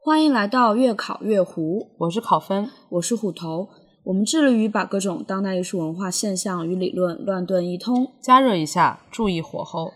[0.00, 3.68] 欢迎来到月考月胡，我是考分，我是虎头。
[4.04, 8.12] 我们致力于把各种当代艺术文化现象与理论乱炖一通。
[8.20, 9.92] 加热一下，注意火候。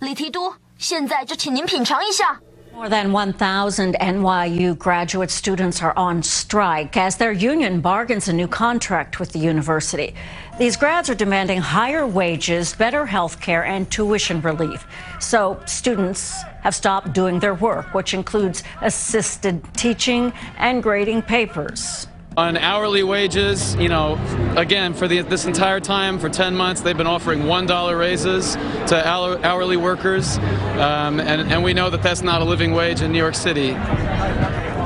[0.00, 2.40] 李提督，现在就请您品尝一下。
[2.80, 9.20] More than 1,000 NYU graduate students are on strike as their union bargains a new contract
[9.20, 10.14] with the university.
[10.58, 14.86] These grads are demanding higher wages, better health care, and tuition relief.
[15.20, 22.06] So students have stopped doing their work, which includes assisted teaching and grading papers
[22.36, 23.74] on hourly wages.
[23.76, 24.18] You know,
[24.56, 28.54] again, for the, this entire time, for 10 months, they've been offering $1 raises
[28.88, 29.06] to
[29.44, 30.38] hourly workers.
[30.38, 33.76] Um, and, and we know that that's not a living wage in New York City.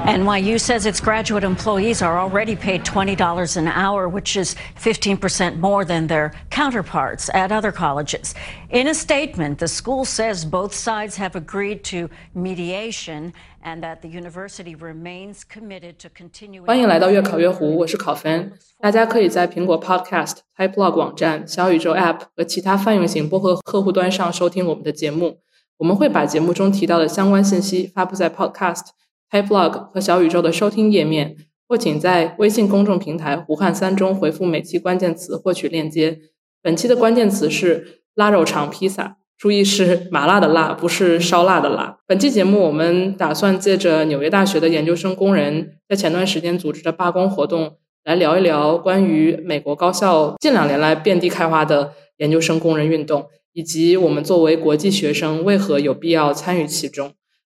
[0.06, 5.86] NYU says its graduate employees are already paid $20 an hour, which is 15% more
[5.86, 8.34] than their counterparts at other colleges.
[8.70, 14.08] In a statement, the school says both sides have agreed to mediation and that the
[14.08, 16.66] university remains committed to continuing.
[16.66, 18.54] 欢迎来到月考月湖，我是考分。
[18.80, 25.40] 大家可以在苹果 Podcast、Typelog 网站、小宇宙 App 和其他泛用型播客客户端上收听我们的节目。
[25.78, 28.88] 我们会把节目中提到的相关信息发布在 Podcast。
[29.35, 31.35] HiBlog 和小宇宙的收听页面，
[31.67, 36.21] 或请在微信公众平台“胡汉三”中回复每期关键词获取链接。
[36.63, 41.99] 本期的关键词是“腊肉肠披萨”，注意是麻辣的辣，不是烧腊的辣。
[42.07, 57.11] 本期节目我们打算借着纽约大学的研究生工人在前段时间组织的罢工活动，来聊一聊关于美国高校近两年来遍地开花的研究生工人运动，以及我们作为国际学生为何有必要参与其中。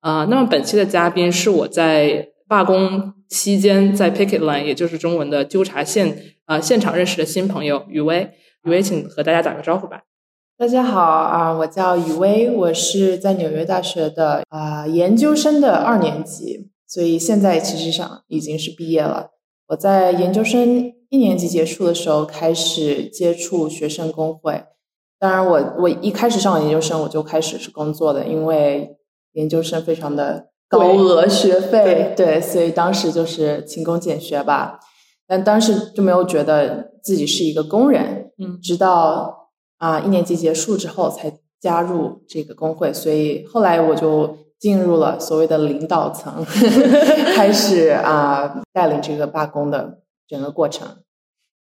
[0.07, 8.31] 啊，那么本期的嘉宾是我在罢工期间在 Picket Line，也就是中文的纠察线啊现场认识的新朋友雨薇。
[8.63, 10.03] 雨薇，请和大家打个招呼吧。
[10.57, 19.31] 大家好啊，我叫雨薇，我是在纽约大学的啊研究生的二年级，所以现在其实上已经是毕业了。
[19.67, 24.63] 我在研究生一年级结束的时候开始接触学生工会，
[25.19, 28.93] 当然我我一开始上研究生我就开始是工作的，因为。
[29.37, 34.79] 研究生非常的高额学费，对，所以当时就是勤工俭学吧。
[35.27, 41.31] 但当时就没有觉得自己是一个工人，嗯，直到啊一年级结束之后才
[41.61, 46.43] 加入这个工会，所以后来我就进入了所谓的领导层，
[47.35, 50.87] 开始啊带领这个罢工的整个过程。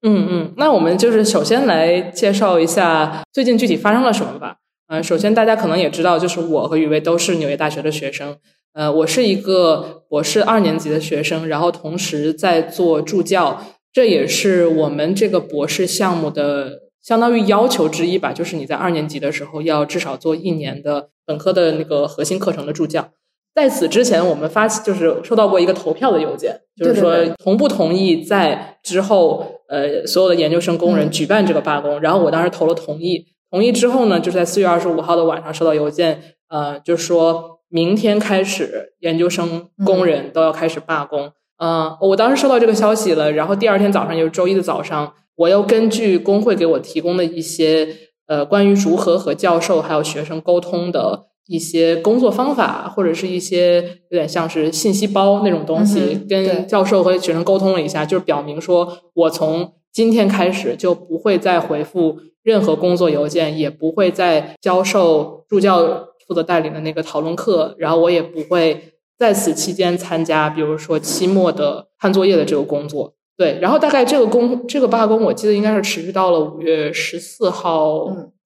[0.05, 4.57] 嗯嗯，那我们就是首先来介绍一下最近具体发生了什么吧。
[4.93, 8.37] 嗯，首先大家可能也知道，就是我和雨薇都是纽约大学的学生。
[8.73, 13.59] 呃，我是一个博士二年级的学生，然后同时在做助教，
[13.91, 18.31] 这也是我们这个博士项目的相当于要求之一吧。
[18.31, 23.09] 就是你在二年级的时候要至少做一年的本科的那个核心课程的助教。
[23.55, 31.99] 在此之前，我们发起就是收到过一个投票的邮件，就是说同不同意在之后呃所有的研究生工人举办这个罢工。
[31.99, 33.32] 然后我当时投了同意。
[33.53, 41.31] 同意之后呢，就在四月二十五号的晚上收到邮件，呃，就说明天开始研究生工人都要开始罢工。
[41.59, 47.87] 嗯，我当时收到这个消息了，然后第二天早上，就是周一的早上，我又根据工会给我提供的一些
[48.25, 62.17] 呃关于如何和教授还有学生沟通的一些工作方法，或者是一些有点像是信息包那种东西，跟教授和学生沟通了一下，就是表明说我从今天开始就不会再回复。
[62.41, 73.13] 任何工作邮件也不会再教授助教负责带领的那个讨论课，然后我也不会在此期间参加，比如说期末的判作业的这个工作。
[73.37, 78.05] 对，然后大概这个工这个罢工，我记得应该是持续到了五月十四号，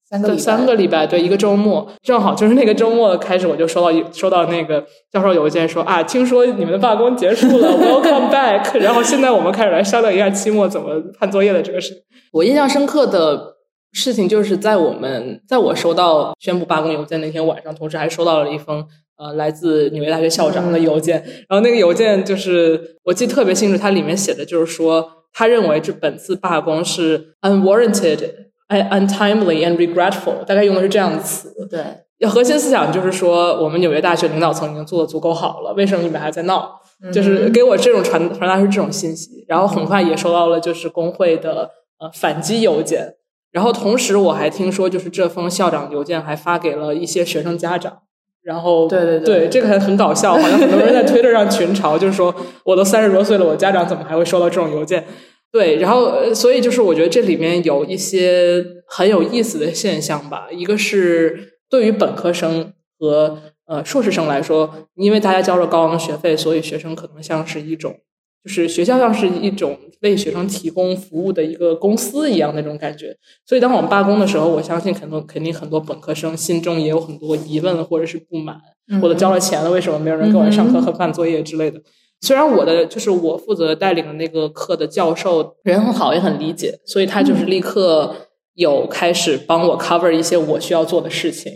[0.10, 11.94] 三个三个礼拜，对，一个周末，正好就是那个周末开始，我就收到收到那个教授邮件说啊，听说你们的罢工结束了，Welcome back， 然后现在我们开始来商量一下期末怎么判作业的这个事。
[12.32, 13.58] 我印象深刻的。
[13.94, 18.86] 事情就是在我们在我收到宣布罢工邮件那天晚上，同时还收到了一封
[19.18, 21.16] 呃来自纽约大学校长的邮件。
[21.50, 28.20] 然后那个邮件就是我记得特别清楚，它里面写的就是说，他认为这本次罢工是 unwarranted、
[28.68, 31.54] untimely and regretful，大概用的是这样的词。
[31.70, 36.82] 对，核心思想就是说，我们纽约大学领导层已经做的足够好了，为什么你们还在闹？
[37.14, 39.46] 就是给我这种传传达出这种信息。
[39.48, 41.70] 然后很快也收到了就是工会的
[42.00, 43.14] 呃反击邮件。
[43.52, 48.00] 然后同时，我还听说，就是这封校长邮件还发给了一些学生家长。
[48.44, 52.34] 然后，对对对，这个还很搞笑，好像很多人在推特上群嘲，就是说，
[52.64, 55.06] 我都三十多岁了，我家长怎么还会收到这种邮件？
[55.52, 60.48] 对，然后，所以就是我觉得这里面有一些很有意思的现象吧。
[60.52, 67.96] 一个是对于本科生和呃硕士生来说，因为大家交了高昂的学费，所以学生可能像是一种，
[68.44, 73.16] 就是学校像是一种为学生提供服务的一个公司一样那种感觉。
[73.46, 78.58] 所以当我们罢工的时候，我相信肯定肯定很多本科生心中也有很多疑问或者是不满，
[79.02, 81.82] 我都交了钱了，为什么没有人给我上课和办作业之类的？
[82.22, 88.16] 虽然我的就是我负责带领的那个课的教授人很好，也很理解，所以他就是立刻
[88.56, 91.52] 有开始帮我 cover 一些我需要做的事情，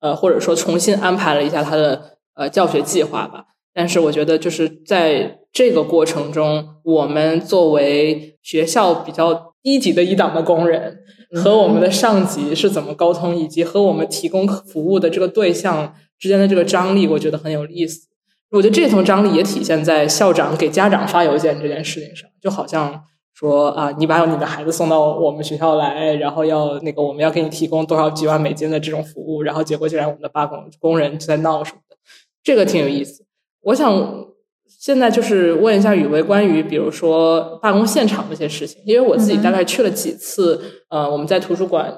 [0.00, 3.46] 呃，或者说重新安排了一下他的呃教学计划吧。
[3.74, 10.98] 但是我觉得就是在这个过程中，我们作为学校比较低级的一档的工人，
[11.42, 18.08] 和我们的上级是怎么沟通，以及和我们提供服务的这个对象之间的这个张力，我觉得很有意思。
[18.52, 23.02] 我觉得这层张力也体现在校长给家长发邮件这件事情上，就好像
[23.32, 31.96] 说啊，你把你的孩子送到我们学校来，然后要那个我们要给你提供多少几万美金的这种服务，然后结果竟然我们的罢工工人在闹什么的，
[32.44, 33.24] 这个挺有意思。
[33.62, 34.26] 我想
[34.66, 40.60] 现在就是问一下雨薇关于比如说罢工现场这些事情，因为我自己大概去了几次，
[40.90, 41.94] 呃，我们在图书馆。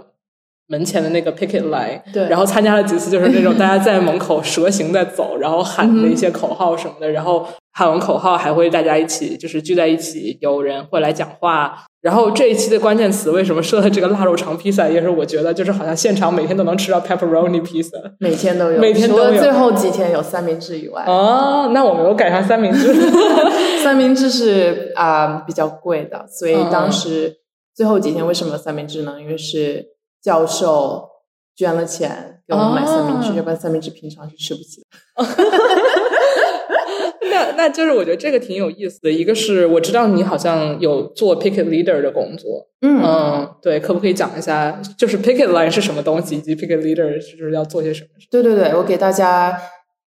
[0.69, 11.85] 门前的那个 picket line，对，然后参加了几次，就是那种大家在门口蛇形在走，然后喊的一些口号什么的，然后喊完口号还会大家一起就是聚在一起，有人会来讲话。
[12.01, 21.05] 然后这一期的关键词为什么设了这个腊肉肠披萨，也是我觉得就是好像现场每天都能吃到 pepperoni 披萨，每天都有，每天都有，除了最后几天有三明治以外。
[21.07, 22.95] 哦，那我没有赶上三明治，
[23.83, 27.37] 三明治是啊比较贵的，所以当时
[27.75, 29.17] 最后几天为什么有三明治呢？
[29.21, 29.94] 因为是。
[30.25, 31.07] 教授
[31.55, 34.87] 捐了钱给我们买三明治，要不然三明治平常是吃不起的。
[37.31, 39.11] 那那就是我觉得这个挺有意思的。
[39.11, 48.09] 一个是我知道你好像有做 picket leader 的工作，嗯，对，可不可以讲一下，就是 picket line 是什么东西，以及 picket leader 就是要做些什么？
[48.31, 49.59] 对对对，我给大家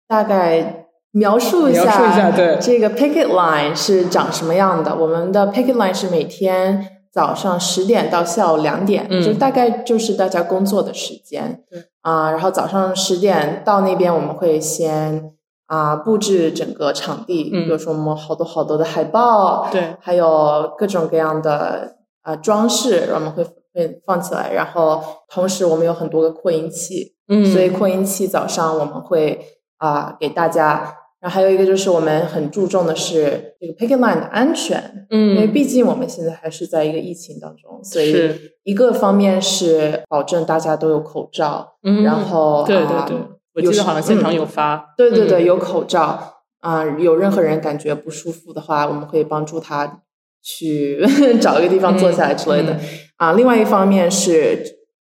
[0.07, 4.95] 大概描述一下，描述一下，对，这个 picket line 是长什么样的？
[4.95, 6.94] 我们的 picket line 是每天。
[7.15, 11.63] 早上十点到下午两点，就大概就是大家工作的时间。
[12.01, 15.31] 啊，然后早上十点到那边，我们会先
[15.67, 24.53] 啊布置整个场地，比如说我们好多好多的海报，对，还有各种各样的啊装饰，我们会会放起来。
[24.53, 29.41] 然后同时我们有很多个扩音器，嗯，所以扩音器早上我们会
[29.79, 30.97] 啊给大家。
[31.25, 38.31] 然后还有一个就是我们很注重的是这个 picket line 的安全，嗯，因为毕竟我们现在还是在一个疫情当中，所以
[38.63, 43.17] 一个方面是保证大家都有口罩，嗯，然后对对对，
[43.55, 50.03] 我记得好像现场有发，对对对，有口罩啊，有任何人感觉不舒服的话，我们可以帮助他
[50.43, 51.03] 去
[51.41, 52.79] 找一个地方坐下来之类的。
[53.17, 53.33] 啊。
[53.33, 54.63] 另外一方面是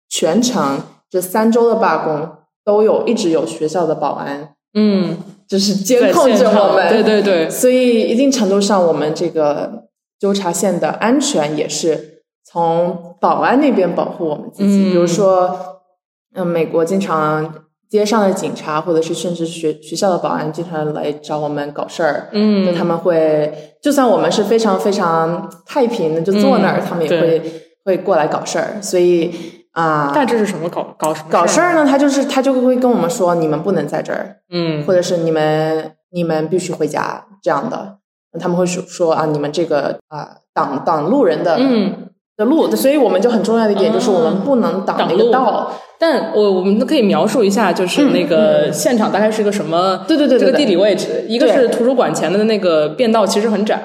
[0.07, 0.79] 全程
[1.09, 5.17] 这三周的罢工都有一直有学校的保安，嗯。
[5.47, 9.83] 就是监控着我们，对对对，所以一定程度上，我们这个
[10.19, 14.89] 纠察线的安全也是从保安那边保护我们自己。
[14.89, 15.55] 比如说，
[16.33, 17.53] 嗯，美国经常
[17.89, 22.29] 街上的警察，或者是甚至学学校的保安，经常来找我们搞事儿。
[22.31, 27.41] 嗯，他们会，就算我们是非常非常太平的，就坐那儿，他们也会
[27.83, 28.81] 会过来搞事儿。
[28.81, 29.31] 所以。
[29.75, 31.85] 啊，但这是什么搞搞什么搞事儿呢？
[31.85, 37.97] 他就是他就会跟我们说，你们不能在这儿，嗯，或者是你们你们必须回家这样的。
[38.39, 45.71] 他们会说说啊，你们这个啊挡挡路人的嗯的路，所以我们就很重要的一点就是我们不能挡那个道。
[45.97, 50.03] 但我我们可以描述一下，就是那个现场大概是个什么？
[50.07, 53.81] 对对对，这个地理位置，一个是图书馆前的那个便道其实很窄，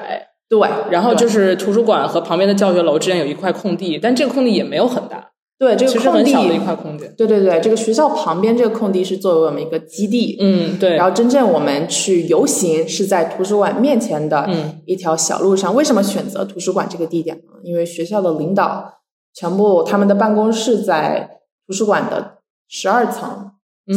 [0.49, 5.29] 对，然后就是图书馆和旁边的教学楼之间有一块空地，但这个空地也没有很大。
[5.61, 7.13] 对这个空地，一块空间。
[7.15, 10.35] 对对对，这个学校旁边这个空地是作为我们一个基地。
[10.39, 10.95] 嗯，对。
[10.95, 14.49] 然后真正我们去游行是在图书馆面前的
[14.87, 15.75] 一条小路上。
[15.75, 17.43] 为什么选择图书馆这个地点呢？
[17.63, 18.91] 因为学校的领导
[19.35, 21.29] 全部他们的办公室在
[21.67, 23.51] 图书馆的十二层，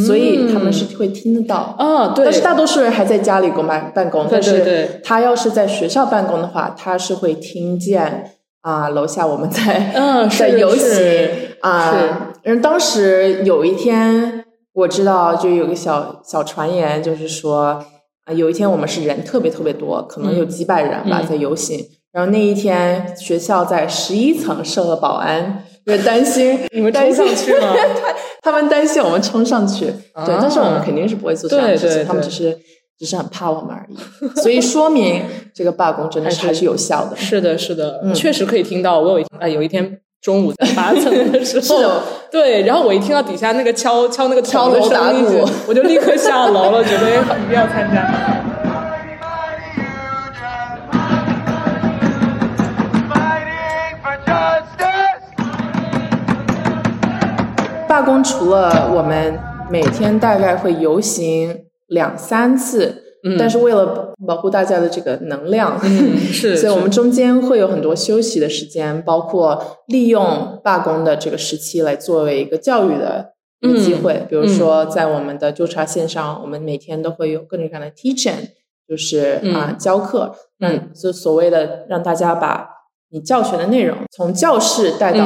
[0.05, 1.75] 所以他们是会听得到。
[1.79, 2.25] 啊，对。
[2.25, 8.33] 但是大多数人还在家里公办办公，但是他要是在学校办公的话，他是会听见。
[8.65, 10.89] 啊，楼下我们在嗯 在游行
[11.61, 14.43] 啊，嗯，当时有一天
[14.73, 17.79] 我知道，就有个小小传言，就是说
[18.25, 21.79] 啊，有一天我们是人特别特别多，可能有几百人吧，在游行。
[22.11, 27.71] 然后那一天学校在十一层设了保安，因为担心 你们冲上去吗？
[28.41, 29.85] 他们担心我们冲上去，
[30.25, 32.57] 对，但是我们肯定是不会做这样的事情，他们只是。
[32.97, 33.95] 只是很怕我们而已，
[34.41, 35.21] 所以说明
[35.53, 37.15] 这个罢工真的是还是有效的。
[37.17, 38.99] 是的，是的，确实可以听到。
[38.99, 47.13] 我有一啊，有一天中午在八层的时候， 的对，然后我一听到底下那个敲敲那个敲锣打鼓我就立刻下楼了，觉得一
[47.47, 48.41] 定要参加。
[57.87, 63.37] 罢工除了我们每天大概会游行两三次，嗯。
[63.37, 74.13] 但是为了保护大家的这个能量，嗯， 是，所以我们中间会有很多休息的时间，包括利用罢工的这个时期来作为一个教育的一个机会。
[74.13, 74.27] 嗯。
[74.29, 78.49] 比如说，在我们的纠察线上，我们每天都会有各种各样的 teaching，
[78.87, 80.71] 就是啊、嗯教课，嗯。
[80.71, 82.67] 让就所谓的让大家把
[83.11, 85.25] 你教学的内容从教室带到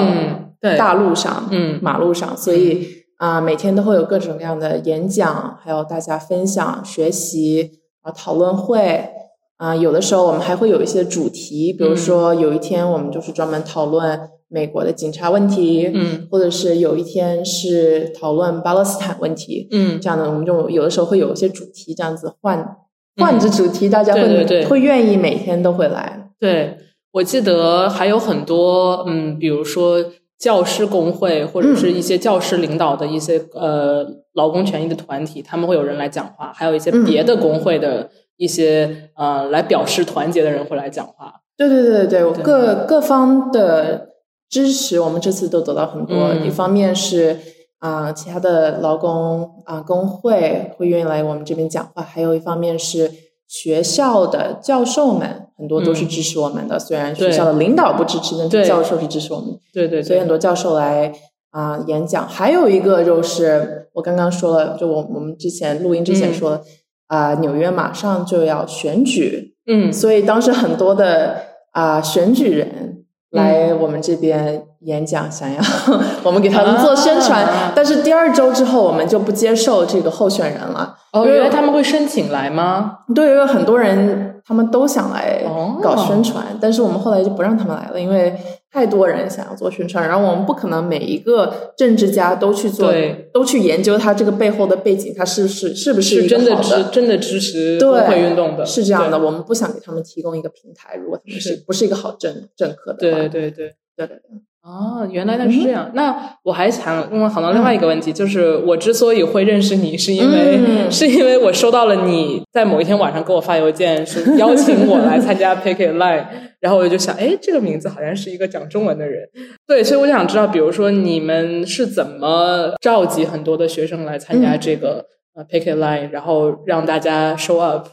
[0.78, 1.80] 大路上、嗯。
[1.82, 9.10] 马路上，所以啊、每天都会有各种各样的演讲，还有大家分享、学习啊、讨论会
[9.58, 16.28] 啊、有的时候我们还会有一些主题，比如说有一天我们就是专门讨论美国的警察问题，嗯。
[16.32, 20.00] 或者是有一天是讨论巴勒斯坦问题，嗯。
[20.00, 22.78] 这样的我们就有的时候会有一些主题，这样子换
[23.18, 24.66] 换着主题，大家会对对对。
[24.66, 26.32] 会愿意每天都会来。
[26.40, 26.78] 对，
[27.12, 29.98] 我记得还有很多，嗯，比如说
[30.40, 41.34] 教师工会或者是一些教师领导的一些、呃劳工权益的团体，他们会有人来讲话，还有一些嗯别的工会的一些、呃来表示团结的人会来讲话。
[41.58, 44.12] 对对对对对，对各各方的
[44.50, 46.16] 支持，我们这次都得到很多。
[46.30, 47.38] 嗯一方面是
[47.80, 53.12] 啊、其他的劳工啊、工会会愿意来我们这边讲话，还有一方面是
[53.50, 56.78] 学校的教授们很多都是嗯支持我们的。
[56.78, 59.60] 虽然学校的领导不支持，但是教授是支持我们的。
[59.74, 61.12] 对对对所以很，多教授来
[61.50, 62.28] 啊、演讲。
[62.28, 66.62] 还有一个就是我刚刚说了，就我我们之前录音之前嗯说
[67.08, 71.38] 啊、纽约马上就要选举，嗯所以当时很多的
[71.72, 72.99] 啊、选举人
[73.32, 75.62] 来我们这边演讲，想要
[76.24, 77.44] 我们给他们做宣传。
[77.44, 80.96] 啊但是第二周之后，我们就不接受这个候选人了。
[81.12, 83.00] 哦，原来他们会申请来吗？
[83.14, 88.36] 对，因为很多人他们都想来哦搞宣传，但是我们后来就不让他们来了，因为
[88.72, 101.64] 太多人想要做宣传，然后我们不可能每一个政治家都去做对，都去研究他这个背后的背景，他是不是是不是真的好支真的支持对工会运动的，是这样的，我们不想给他们提供一个平台，如果他们是是。
[101.66, 103.76] 不是一个好政政客的话，对对对。
[104.00, 105.90] 对对对，哦，原来那是这样。
[105.94, 106.14] 那
[106.44, 116.26] 我还想问想到另外一个问题，就是我之所以会认识你，是因为、嗯是因为我收到了你在某一天晚上给我发邮件，是邀请我来参加 Pick It Line，
[116.60, 119.30] 然后我就想，哎，这个名字好像是一个讲中文的人。
[119.66, 127.88] 对，所以我想知道，比如说你们是怎么召集很多的学生来参加这个、呃 Pick It Line，然后让大家 show up。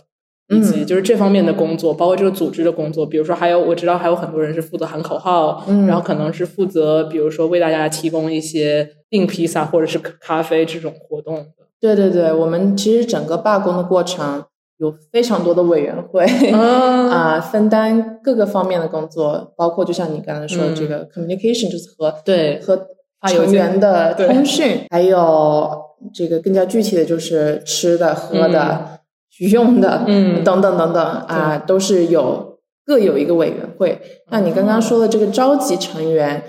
[0.48, 0.86] 以及嗯。
[0.86, 11.46] 就是这方面的工作，包括这个组织的工作，比如说还有我知道还有很多人是负责喊口号，嗯然后可能是负责比如说为大家提供一些订披萨或者是咖啡这种活动的。
[11.80, 14.44] 对对对，我们其实整个罢工的过程
[14.78, 22.86] 有非常多的委员会啊啊、分担各个方面的工作，包括就像你刚才说的这个 communication，、就是和对和
[23.28, 25.70] 成员的通讯，还有
[26.14, 29.00] 这个更加具体的就是吃的、喝的、
[29.40, 30.42] 用的，嗯。
[30.44, 34.00] 等等等等啊，都是有各有一个委员会。
[34.30, 36.42] 那你刚刚说的这个召集成员，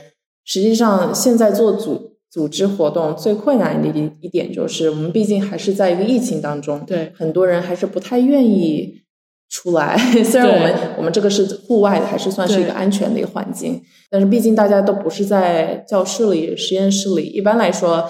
[0.45, 7.11] 实际上现在做组组织活动最困难的一一点就是，我们毕竟还是在一个疫情当中，对。
[7.15, 9.01] 很多人还是不太愿意
[9.49, 9.97] 出来。
[10.23, 17.23] 虽然我们我们这个是户外的，还是算是一个安全的一个环境，但是毕竟大家都不是在教室里、实验室里。
[17.27, 18.07] 一般来说，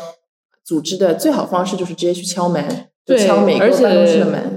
[0.65, 2.75] 组织的最好方式就是直接去敲门，就
[3.07, 3.87] 对，敲每个而且。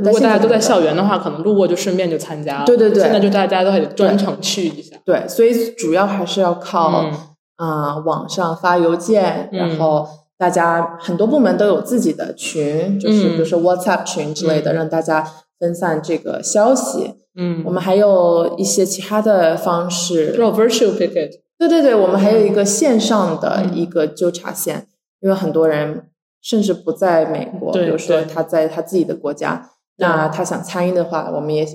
[0.03, 2.67] 如果大家都在校园的话，可能路过就顺便就参加了。
[2.67, 4.97] 对对对现在就大家都得专程去一下。
[5.05, 7.13] 对，所以主要还是要靠嗯
[7.57, 15.25] 啊、网上发邮件，嗯然后大家很多部门都有自己的群，就是嗯比如说 WhatsApp 群之类的，嗯让大家
[15.59, 17.15] 分散这个消息。
[17.37, 21.31] 嗯，我们还有一些其他的方式，做 virtual picket。
[21.57, 24.87] 对对对，我们还有一个线上的嗯一个纠察线，
[25.21, 26.10] 因为很多人
[26.41, 31.67] 甚至不在美国，比如说他在他自己的国家，那他想参与的话，我们也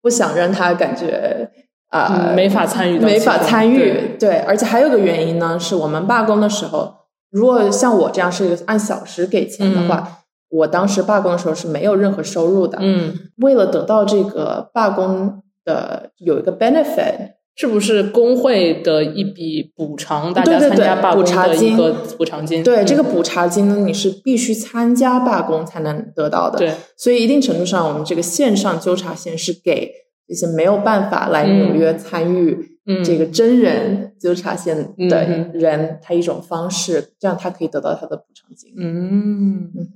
[0.00, 1.50] 不想让他感觉
[1.88, 4.16] 啊、嗯没法参与没法参与对。
[4.18, 6.94] 对，而且还有个原因呢，是我们罢工的时候，
[7.30, 12.78] 如果像我这样是按小时给钱的话，我当时罢工的时候是没有任何收入的。
[12.80, 20.32] 嗯，为了得到这个罢工的有一个 benefit，是不是工会的一笔补偿？
[20.32, 22.62] 大家参加罢工补偿金的一个补偿金？
[22.62, 26.58] 对，嗯这个补偿金呢，你是必须参加罢工才能得到的。
[26.58, 29.92] 对，所以一定程度上，我们这个线上纠察线是给
[30.26, 34.76] 这些没有办法来纽约参与嗯这个真人纠察线
[35.10, 38.72] 的嗯人，他一种方式，这样他可以得到他的补偿金。
[38.78, 39.88] 嗯嗯，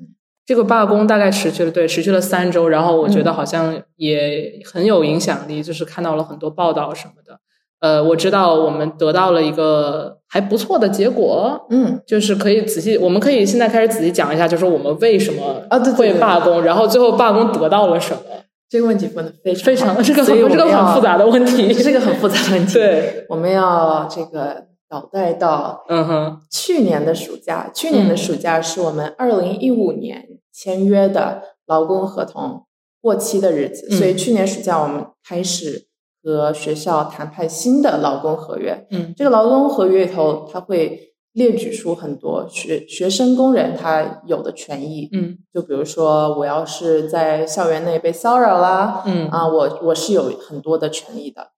[0.45, 7.41] 这个罢工大概持续了对，持续了三周，然后我觉得嗯好像也很有影响力，就是看到了很多报道什么的。
[7.81, 16.19] 呃，我知道我们得到了一个还不错的结果，嗯，就是可以仔细，我们可以现在开始仔细讲一下，就是我们为什么啊会对。
[16.19, 18.21] 罢工，然后最后罢工得到了什么，
[18.69, 22.75] 这个问题问的非常非常好这个很这个很复杂的问题，这个很复杂的问题。
[22.75, 32.65] 对，我们要这个倒带到嗯哼，去年的暑假，去年的暑假是我们二零一五年签约的劳工合同
[33.03, 35.86] 过期的日子，嗯所以去年暑假我们开始
[36.27, 38.85] 和学校谈判新的劳工合约。
[38.91, 51.53] 嗯这个劳工合约里头，它会列举出很多学学生工人他有的权益，嗯就比如说我要是在校园内被骚扰啦，嗯啊，我我是有很多的权益的。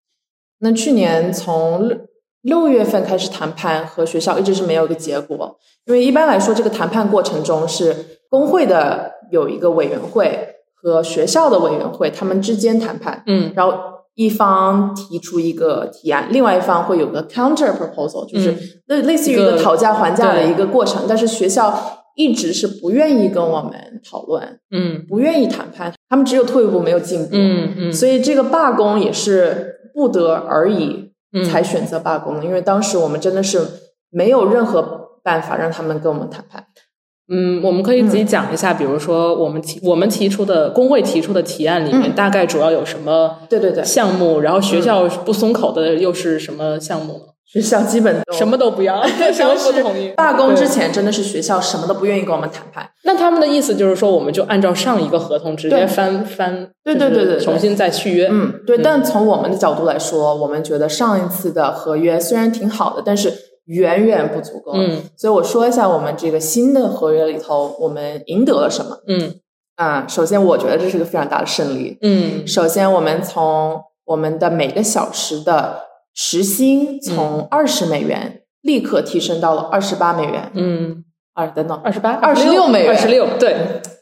[0.59, 1.99] 那去年从六
[2.43, 5.57] 六月份开始谈判，和学校一直是没有一个结果，
[5.87, 13.73] 因为一般来说，这个谈判过程中是工会的有一个委员会和学校的委员会，他们之间谈判，嗯然后
[14.19, 18.53] 一方提出一个提案，另外一方会有个 counter proposal，就是
[18.89, 23.73] 那类类似于一一个个讨价还价的一个过程，但是学校一直是不愿意跟我们
[24.05, 25.07] 讨论，嗯。
[25.09, 27.29] 不愿意谈判，他们只有退步没有进步。
[27.33, 31.45] 嗯嗯，所以这个罢工也是不得而已嗯。
[31.45, 33.65] 才选择罢工的，因为当时我们真的是
[34.11, 34.83] 没有任何
[35.23, 36.67] 办法让他们跟我们谈判。
[37.31, 47.21] 嗯，我们可以自己讲一下，比如说我们提我们提出的工会提出的提案里面，嗯大概主要有什么对对对，项目，然后学校不松口的又是什么项目？
[47.51, 50.13] 学校基本都什么都不要， 什么不同意。
[50.15, 52.87] 罢工之，前真的是学校什么都不愿意跟我们谈判。
[53.05, 58.29] 那他们的意思就是说，我们就按照上一个合同直接翻翻，对就是对对对对重新再续约。
[58.31, 58.77] 嗯，对。
[58.77, 63.33] 嗯但从我们的角度来说，我们觉得上一次的合约虽然挺好的，但是
[63.69, 64.73] 远远不足够。
[64.75, 68.99] 嗯所以我说一下我们这个新的合约里头，我们赢得了什么。
[69.07, 69.35] 嗯
[69.77, 71.97] 啊、首先我觉得这是个非常大的胜利。
[72.03, 75.83] 嗯首先，我们从我们的每个小时的
[76.15, 81.05] 时薪从二十美元立刻提升到了二十八美元，嗯，
[81.35, 83.57] 二等等二十八、二十六美元，二十六，对，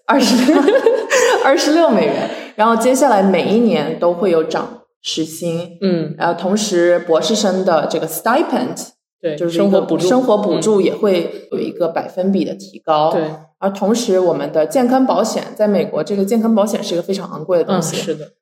[0.07, 0.63] 二十六
[1.45, 2.31] 二十六美元。
[2.55, 8.89] 然后接下来每一年都会有涨时薪，嗯然后同时博士生的这个 stipend
[9.21, 13.11] 对，就是生活补助，生活补助也会有一个百分比的提高。
[13.11, 18.33] 嗯，对，而同时我们的健康保险在美国，这个健康保险是一个非常昂贵的东嗯，西，是的，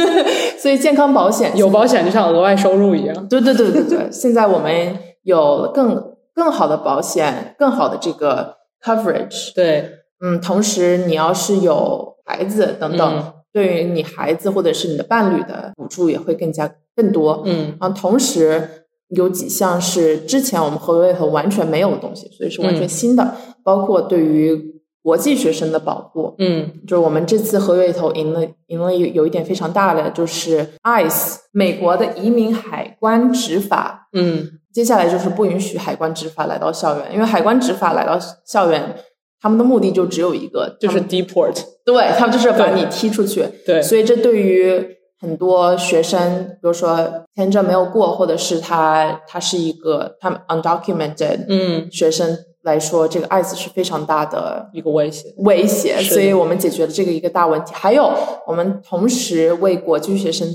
[0.58, 3.28] 所以健康保险有保险就像额外收入一样。
[3.28, 9.54] 对对对对对，现在我们有更更好的保险，更好的这个 coverage。
[9.54, 17.44] 对，嗯，同时你要是有孩子等等，嗯对于你孩子或者是你的伴侣的补助也会更加更多。
[17.46, 22.88] 嗯啊，同时有几项是之前我们合约里头完全没有的东西，所以是完全嗯。
[22.88, 26.34] 新的，包括对于国际学生的保护。
[26.38, 26.70] 嗯。
[26.86, 34.48] 就是我们这次合约里头赢了赢了有有一点非常大的，就是 ICE 美国的移民海关执法，嗯。
[34.72, 38.96] 接下来就是不允许海关执法来到校园，因为海关执法来到校园，
[39.40, 43.46] 他们的目的就只有一个，就是 deport，对他们就是把你踢出去。
[43.64, 44.84] 对，所以这对于
[45.20, 55.34] 很多学生，比如说签证没有过，或者是他他是一个他们 undocumented 嗯，学生来说，这个 ICE 是非常大的一个威胁。
[55.38, 57.72] 威胁，所以我们解决了这个一个大问题。
[57.74, 58.10] 还有，
[58.46, 60.48] 我们同时为国际学生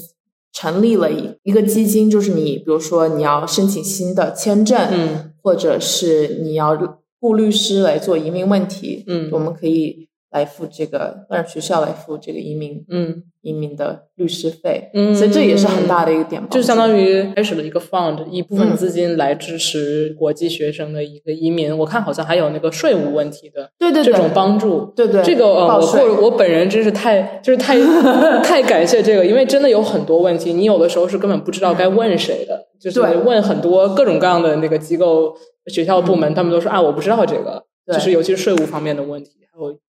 [0.51, 6.77] 成立了一一个基金，就是你比如说你要申请新的签证，嗯或者是你要
[7.21, 13.23] 雇律师来做移民问题，嗯我们可以来付这个，让学校来付这个移民嗯。
[13.41, 15.15] 移民的律师费，嗯。
[15.15, 18.75] 所以这也是很大的一个点，就相当于于开始了一个 fund，一部分嗯。
[18.75, 21.75] 资金来支持国际学生的一个移民。
[21.77, 24.91] 我看好像还有那个税务问题的对对对这种帮助。
[24.93, 27.79] 对对这个呃，我我我本人真是太就是太
[28.43, 35.33] 太感谢这个，因为真的有很多问题，你有的时候是根本不知道该问谁的，就是对问很多各种各样的那个机构、
[35.67, 37.95] 学校部门，他们都说啊，我不知道这个，对。
[37.95, 39.31] 就是尤其是税务方面的问题，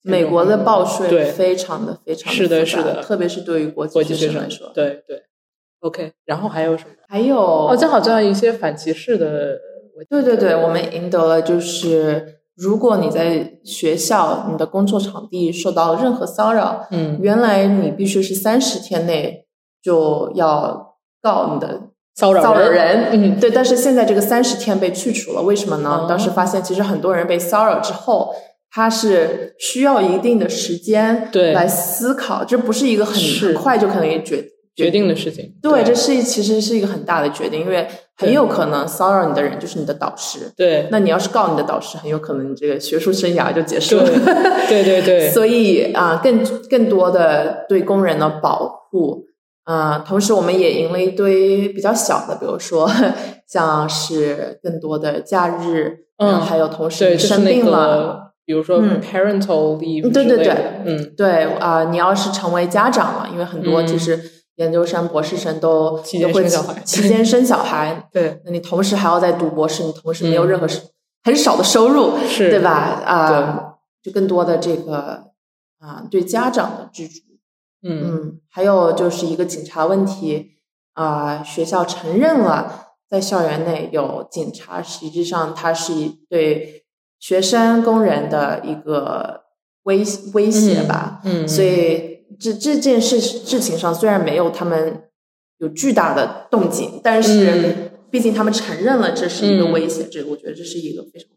[0.03, 5.23] 美国的报税对非常的非常是的是的特别是对于国国际学生来说，对对
[5.81, 6.91] ，OK，然后还有什么？
[7.09, 9.59] 还有哦，正好像一些反歧视的，
[10.09, 19.47] 对对对，我们赢得了就是，如果你在学校、你的工作场地受到任何骚扰，嗯原来你必须是三十天内
[19.83, 21.81] 就要告你的
[22.15, 26.03] 骚扰骚扰人，嗯对，但是现在这个三十天被去除了，为什么呢？
[26.03, 28.35] 哦当时发现其实很多人被骚扰之后。
[28.73, 34.45] 他是需要一定的时间对来思考，这不是一个很很快就可能决
[34.77, 35.53] 决定的事情。
[35.61, 40.53] 对，这是其实是一个很大的决定，因为很有可能骚扰你的人就是你的导师。
[40.57, 44.07] 对，那你要是告你的导师，很有可能你这个学术生涯就结束了。
[44.69, 45.29] 对对对。
[45.35, 49.25] 所以啊，更更多的对工人的保护，
[49.65, 52.89] 啊，同时我们也赢了一堆比较小的，比如说
[53.49, 58.30] 像是更多的假日，嗯，还有同事生病了。
[58.51, 60.49] 比如说 parental leave，对对对，
[60.85, 64.21] 嗯，对啊，你要是成为家长了，因为很多其实
[64.57, 70.67] 研究生、博士生都期间生小孩，期间生小孩， 对，那你同时还要在读博士，你同时没有任何
[71.23, 72.73] 很少的收入，是，对吧？
[73.07, 75.27] 啊，就更多的这个
[75.79, 77.21] 啊，对家长的支持，
[77.85, 80.55] 嗯，还有就是一个警察问题
[80.95, 85.93] 啊，学校承认了在校园内有警察，实际上他是
[86.29, 86.79] 对。
[87.21, 89.43] 学生、工人的一个
[89.85, 90.03] 威
[90.35, 95.05] 威胁吧，嗯，所以这这件事事情上虽然没有他们
[95.59, 101.29] 有巨大的动静，但是毕竟他们承认了这是一个威胁，这我觉得这是一个非常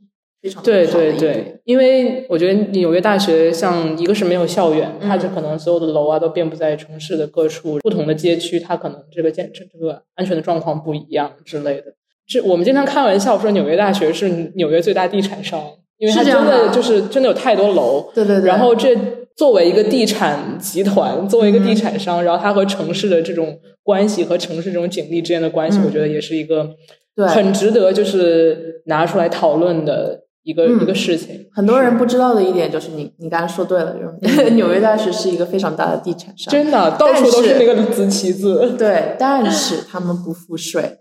[0.42, 11.96] 非常对对对，因为我觉得纽约大学像一个是没有校园，它就可能所有的楼啊都遍布在城市的各处，不同的街区，它可能这个建这个安全的状况不一样之类的。
[12.28, 15.62] 这我们经常开玩笑说，纽约大学是纽约最大地产商，
[15.98, 18.10] 因为它真的就是真的有太多楼。
[18.16, 18.48] 对对对。
[18.48, 18.98] 然后这
[19.36, 26.70] 作为一个地产集团，作为一个地产商，然后它和城市的这种关系和城市这种景力之间的关系，我觉得也是一个
[27.28, 31.46] 很值得就是拿出来讨论的一个一个事情。
[31.54, 38.76] 很多人不知道的一点就是，你你刚才说对了，就 纽约大学是一个非常大的地产商，真的到处都是那个紫旗子。
[38.78, 41.00] 对，但是他们不付税。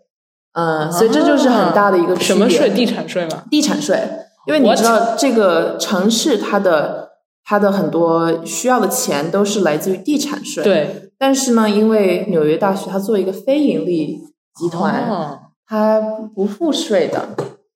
[0.54, 2.68] 嗯，所以这就是很大的一个什么税？
[2.70, 3.44] 地产税吗？
[3.50, 3.98] 地产税，
[4.46, 7.10] 因为你知道这个城市它的
[7.44, 10.62] 它的很多需要的钱都是来自于地产税。
[10.62, 11.10] 对。
[11.18, 14.18] 但是呢，因为纽约大学它作为一个非盈利
[14.58, 16.00] 集团，它
[16.34, 17.28] 不付税的，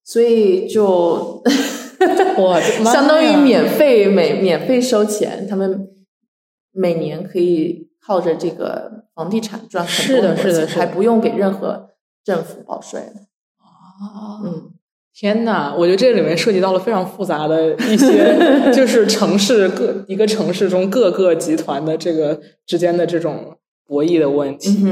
[0.04, 1.42] 所以就
[2.38, 5.46] 哇，相当于免费每免费收钱。
[5.48, 5.88] 他们
[6.72, 11.90] 每年可以靠着这个房地产赚很多的钱，还不用给任何。
[12.26, 13.20] 政府报税的
[13.62, 14.72] 啊，嗯，
[15.14, 18.36] 天呐，我觉得这里面涉及到了非常复杂的一些，
[18.74, 24.84] 就是城市各一个城市中各个集团的这个之间的这种博弈的问题。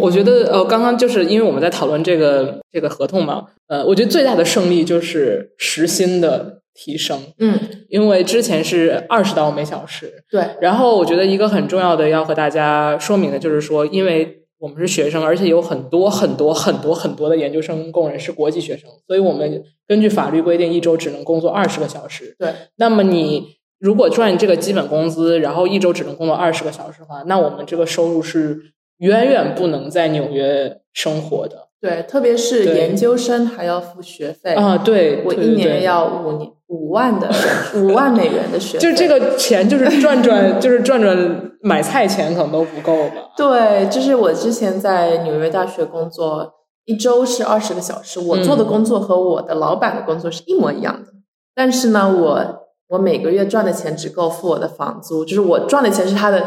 [0.00, 7.20] 我觉得呃，刚刚就是因为我们在讨论这个这个合同嘛，呃，我觉得最大的胜利就是时薪的提升。
[7.38, 10.42] 嗯，因为之前是二十刀每小时，对。
[10.62, 14.37] 然后我觉得一个很重要的要和大家说明的就是说，因为。
[14.58, 22.34] 我们是学生，而且有很多很多很多很多的研究生工人是国际学生，所以我们根据法律规定，一周只能工作二十个小时。
[22.38, 31.68] 对，那么你如果赚这个基本工资，然后一周只能工作二十个小时的话，那我们这个收入是远远不能在纽约生活的。
[31.80, 34.76] 对，特别是研究生还要付学费啊！
[34.78, 37.30] 对，我一年要五年五万的
[37.74, 41.16] 五万美元的学费，就这个钱就是赚赚，就是赚赚
[41.62, 43.14] 买菜钱可能都不够吧？
[43.36, 46.52] 对，就是我之前在纽约大学工作，
[46.84, 51.12] 一周是二十个小时，我做的工作和我的老板的工作是一模一样的，
[51.54, 52.44] 但是呢，我
[52.88, 56.44] 我每个月赚的钱只够付我的房租，就是我赚的钱是他的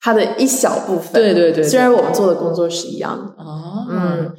[0.00, 1.12] 他的一小部分。
[1.12, 4.32] 对对对，虽然我们做的工作是一样的啊，嗯。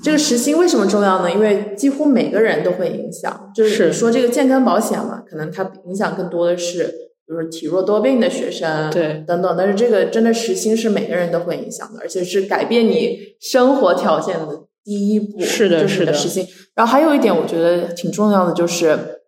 [0.00, 1.30] 这个时薪为什么重要呢？
[1.30, 3.50] 因为几乎每个人都会影响。
[3.54, 6.84] 就是说这个健康保险嘛，可能它影响更多的是，
[7.26, 9.54] 比如体弱多病的学生，对，等等。
[9.58, 15.40] 但是这个真的时薪是每个人都会影响的，而且是改变你生活条件的第一步。
[15.40, 16.46] 是的，是的，时薪。
[16.74, 19.20] 然后还有一点，我觉得挺重要的，就是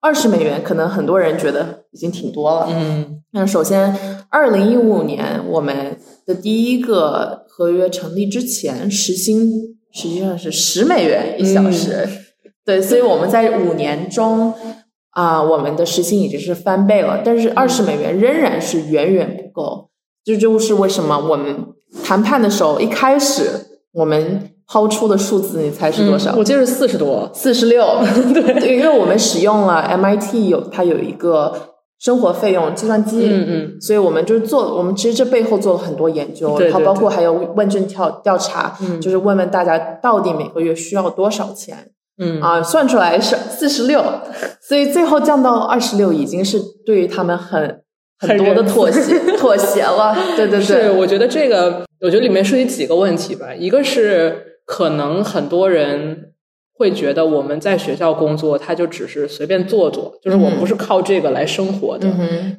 [0.00, 2.66] 二十美元，可能很多人觉得已经挺多了。
[2.70, 3.22] 嗯。
[3.32, 3.94] 那首先，
[4.30, 9.76] 二零一五年我们的第一个合约成立之前，时薪。
[9.96, 12.06] 实际上是十美元一小时，
[12.66, 14.52] 对，所以我们在五年中
[15.12, 19.88] 啊，我们的时薪已经是翻倍了，但是二十美元仍然是远远不够。
[20.22, 21.56] 这就是为什么我们
[22.04, 23.50] 谈判的时候一开始
[23.92, 26.34] 我们抛出的数字，你猜是多少？
[26.36, 27.82] 我记得是四十多，四十六。
[28.34, 31.72] 对，因为我们使用了 MIT 有它有一个。
[31.98, 42.40] 生活费用计算机，嗯嗯，所以我们就是做，我们其实这背后做了很多研究，然后包括还有问卷调调查，就是问问大家到底每个月需要多少钱，嗯。
[42.40, 44.04] 啊，算出来是四十六，
[44.60, 47.80] 所以最后降到二十六，已经是对于他们很
[48.18, 56.32] 很多的妥协 妥协了，对对对，是，我觉得这个，我觉得里面涉及几个问题吧，一个是可能很多人。
[56.76, 62.06] 会觉得我们在学校工作，他就只是随便做做，就是我们不是靠这个来生活的。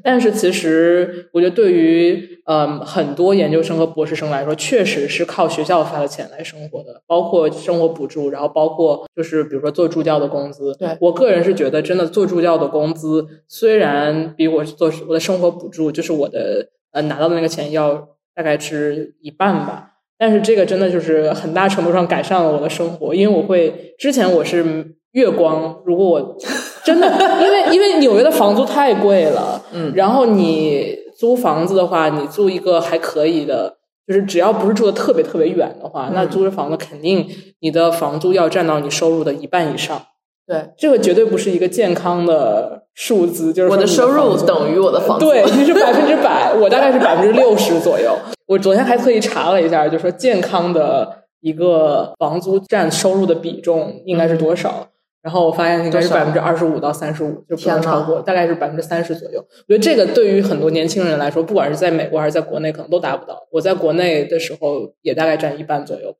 [0.03, 10.73] 但是其实，我觉得对于嗯，很多研究生和博士生来说，确实是靠学校发的钱来生活的，包括生活补助，然后包括就是比如说做助教的工资。
[10.79, 26.37] 对我个人是觉得，真的做助教的工资虽然比我做我的生活补助，就是我的呃拿到的那个钱要大概是一半吧，但是这个真的就是很大程度上改善了我的生活，因为我会之前我是月光，如果我
[26.83, 27.07] 真的
[27.41, 33.77] 因为因为纽约的房租太贵了，嗯然后你租房子的话，你租一个还可以的，
[34.07, 37.27] 就是只要不是住的特别特别远的话，那嗯租的房子肯定
[37.59, 40.01] 你的房租要占到你收入的一半以上。
[40.47, 45.25] 对，这个绝对不是一个健康的数字，就是我的收入等于我的房租。
[45.25, 48.17] 对，你是百分之百，我大概是百分之六十左右。
[48.45, 54.87] 我昨天还特意查了一下，就说健康的一个房租占收入的比重应该是多少。
[55.21, 59.41] 然后我发现应该是百分之二十五到三十五，就不能超过，大概是百分之三十左右。
[59.67, 63.45] 我觉得这个对于很多年轻人来说，不管是在美国还是在国内，可能都达不到。
[63.51, 66.19] 我在国内的时候也大概占一半左右吧，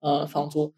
[0.00, 0.72] 呃，房租。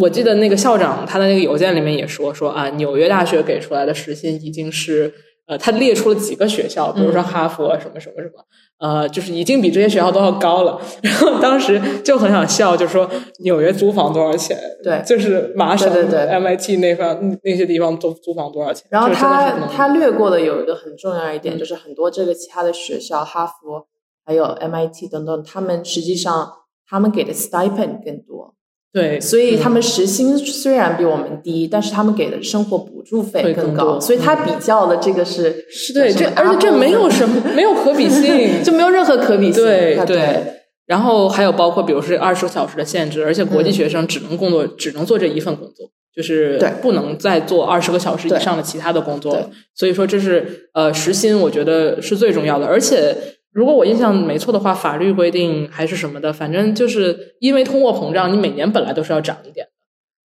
[0.00, 5.12] 我记得那个校长他的那个邮件里面也说说啊，纽约大学给出来的时薪已经是
[5.46, 8.44] 呃，他列出了几个学校，比如说嗯哈佛什么什么什么，
[8.78, 10.80] 呃，就是已经比这些学校都要高了。
[11.02, 14.56] 然后当时就很想笑，就说纽约租房多少钱？
[14.84, 18.86] 对就是麻省、对对对 MIT 那方那些地方租租房多少钱？
[18.90, 23.86] 然后他他略过的有一个很重要一点，嗯就是很多这个其他的学校，哈佛
[24.24, 26.50] 还有 MIT 等等，他们实际上
[26.88, 28.54] 他们给的 stipend 更多，
[28.92, 39.62] 对，所以他嗯们时薪虽然比我们低，但是他们给的生活补助费会更更高，多所以他比较的这个是是对这，而且这没有什么 没有可比性，就没有任何可比性，
[39.96, 40.58] 它对对。
[40.84, 49.44] 然后还有包括，比如是二十个小时的限制，而且国际嗯学生只能工作，只能做这一份工作，就是对不能再做二十个小时以上的其他的工作对。
[49.74, 52.66] 所以说，这是呃时薪，我觉得是最重要的。
[52.66, 53.16] 而且，
[53.52, 59.66] 如果我印象没错的话，法律规定还是什么的，反正就是因为通货膨胀，你每年本来都是要涨一点。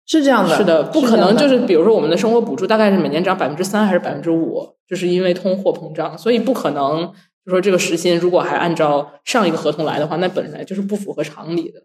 [0.05, 7.11] 是这样的，是的，不可能就是比如说我们的生活补助大概是每年涨百分之三还是百分之五，就是因为通货膨胀，所以不可能
[7.45, 11.81] 就说这个时薪如果还按照上一个合同来的话，那本来就是不符合常理的，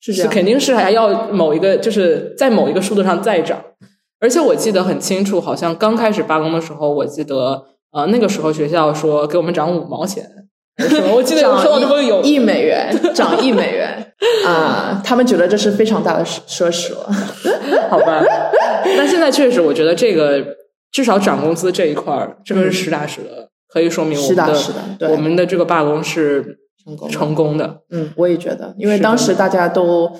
[0.00, 3.60] 是这样，肯定是还要某一个就是在某一个数字上再涨。
[4.20, 10.24] 而且我记得很清楚，好像刚开始罢工的时候，我记得呃那个时候学校说给我们涨五毛钱，
[10.78, 11.14] 什么？
[11.14, 14.12] 我记得有时候就会有涨一美元，涨一美元
[14.46, 17.10] 啊、他们觉得这是非常大的奢侈了。
[17.90, 18.22] 好吧，
[18.96, 20.42] 但现在确实，我觉得这个
[20.90, 24.36] 至少涨工资这一块儿，这个是实打实的，可以说明我们
[24.98, 27.82] 的我们的这个罢工是成功的成功的。
[27.90, 30.10] 嗯，我也觉得，因为当时大家都，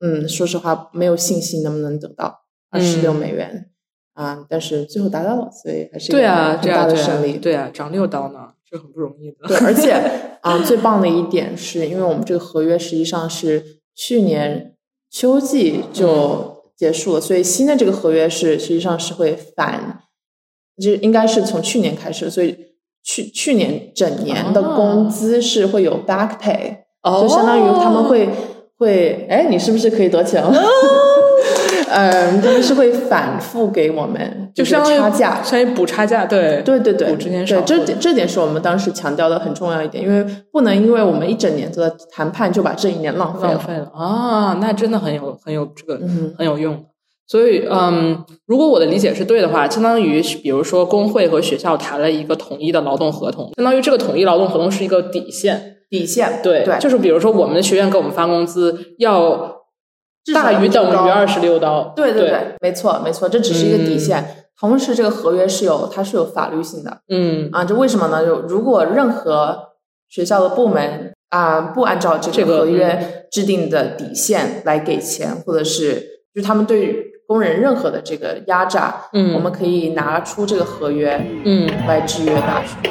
[0.00, 3.66] 嗯，说实话没有信心能不能得到二十六美元
[4.14, 7.32] 啊、但是最后达到了，所以还是对啊，很大这样对啊的胜利。
[7.34, 9.48] 对啊，涨六刀呢，这很不容易的。
[9.48, 9.92] 对，而且
[10.42, 14.74] 啊、最棒的一点是因为我们这个合约实际上是去年
[15.10, 20.00] 秋季就结束了，所以新的这个合约是实际上是会返，
[20.80, 22.54] 就应该是从去年开始，所以
[23.02, 28.28] 去去年整年的工资是会有 back pay，、哦就相当于他们会
[28.76, 30.52] 会，哎，你是不是可以得钱了？
[31.88, 43.54] 嗯，他们是会反复给我们，就是差价，相当于补差价，对对对对，补之前少对这点这点是我们当时强调的很重要一点，因为不能因为我们一整年都在谈判就把这一年浪费了。
[43.54, 46.84] 浪费了啊，那真的很有很有这个嗯很有用。
[47.28, 55.72] 所以，嗯，如果我的理解是对的话，相当于比如说工会和学校谈了一个统一的劳动合同，相当于这个统一劳动合同是一个底线。
[55.88, 59.55] 底线对，对，就是比如说我们的学院给我们发工资要
[60.34, 61.92] 大于等于高二十六刀。
[61.96, 64.46] 对对对，没错没错，这只是一个底线。
[64.58, 68.24] 同时，这个合约是有它是有法律性的嗯，啊，这为什么呢？
[68.24, 69.72] 就如果任何
[70.08, 76.00] 学校的部门啊不按照这这个个合约制定的底线来给钱，或者是
[76.34, 82.90] 就是他们对工人任何的这个压榨，嗯我们可以拿出这个合约嗯来制约大学。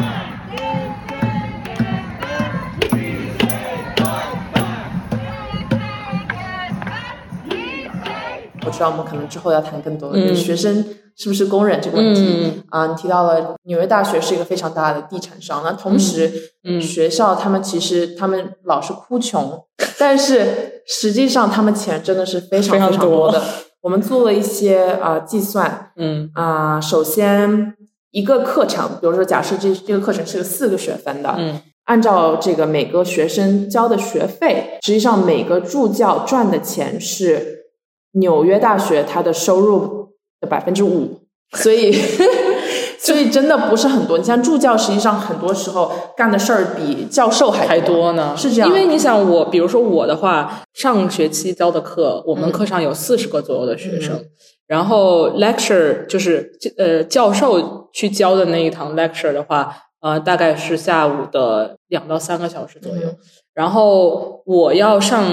[8.65, 10.35] 我知道我们可能之后要谈更多的、嗯。
[10.35, 10.83] 学生
[11.15, 12.63] 是不是工人这个问题、嗯。
[12.69, 12.87] 啊。
[12.87, 16.31] 你提到了纽约大学是一个非常大的地产商，那同时，
[16.63, 19.63] 嗯学校他们其实他们老是哭穷，
[19.99, 23.41] 但是实际上他们钱真的是非常非常多的。
[23.81, 26.29] 我们做了一些啊、计算，嗯。
[26.33, 27.75] 啊、首先
[28.11, 31.61] 一个课程，比如说假设这这个课程是有四个学分的，嗯。
[31.85, 37.54] 按照这个每个学生交的学费，实际上每个助教赚的钱是
[38.15, 40.09] 纽约大学它的收入
[40.41, 41.21] 的百分之五，
[41.53, 41.93] 所以
[42.99, 44.17] 所以真的不是很多。
[44.17, 48.33] 你像助教，实际上很多时候干的事儿比教授还还多呢。
[48.35, 54.19] 是这样，因为你想，我比如说我的话，上学期教的课，我们课上有四十个左右的学生，
[54.65, 63.09] 然后 lecture 就是呃教授去教的那一堂 lecture 的话，呃大概是下午的两到三个小时左右，
[63.53, 65.23] 然后我要上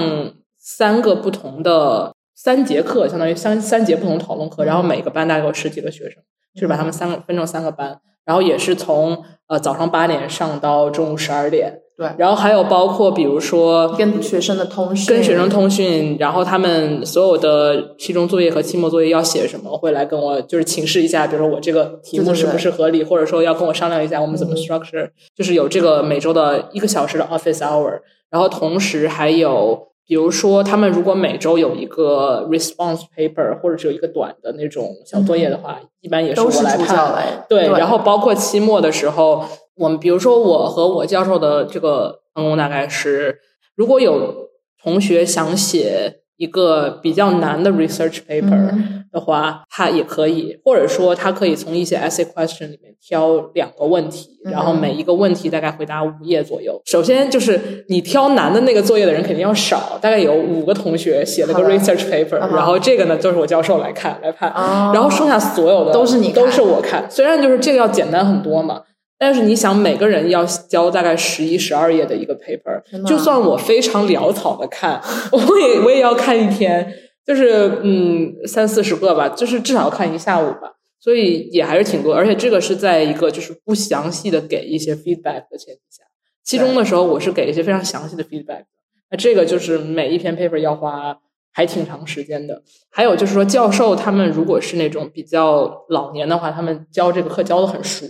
[0.59, 2.12] 三个不同的。
[2.35, 6.21] 三节课相当于三三节不同讨论课，然后每个班大概有十几个学生，
[6.55, 11.79] 就是把他们三个分成三个班，然后也是从呃早上八点上到中午十二点。
[11.95, 27.99] 对，然后还有包括比如说跟学生的通讯，跟学生通讯，然后他们所有的期中作业和期末作业要写什么，会来跟我就是请示一下，比如说我这个题目是不是合理，或者说要跟我商量一下我们怎么 structure，就是有这个每周的一个小时的 office hour，
[28.31, 29.92] 然后同时还有。
[30.05, 37.45] 比如说，他们如果每周有一个 response paper，或者是有一个短的那种小作业的话，一般也是我来判。
[37.47, 43.39] 对，然后包括期末的时候，我们比如说我和我教授的这个分工大概是，
[43.75, 44.49] 如果有
[44.81, 46.22] 同学想写。
[46.37, 48.71] 一个比较难的 research paper
[49.11, 56.81] 的话，它也可以，或者说它可以从一些 essay question 里面挑两个问题，然后每一个问题大概回答五页左右。
[56.85, 64.51] 首先就是你挑难的那个作业的人肯定要少，大概有五个同学写了个 research paper，然后这个呢就是我教授来看来判，
[64.93, 67.05] 然后剩下所有的都是你都是我看。
[67.09, 68.81] 虽然就是这个要简单很多嘛。
[69.23, 76.93] 但是你想，每个人要交大概十一、十二页的一个 paper，就算我非常潦草的看， 我也我也要看一天，
[77.25, 82.13] 就是嗯三四十个吧，就是至少要看一下午吧，所以也还是挺多。
[82.13, 86.03] 而且这个是在一个就是不详细的给一些 feedback 的前提下，
[86.43, 88.65] 期中的时候我是给一些非常详细的 feedback，
[89.09, 91.17] 那这个就是每一篇 paper 要花
[91.53, 92.61] 还挺长时间的。
[92.91, 98.05] 还有就是说，教授他们如果是那种比较老年的话，他们教这个课教的很熟。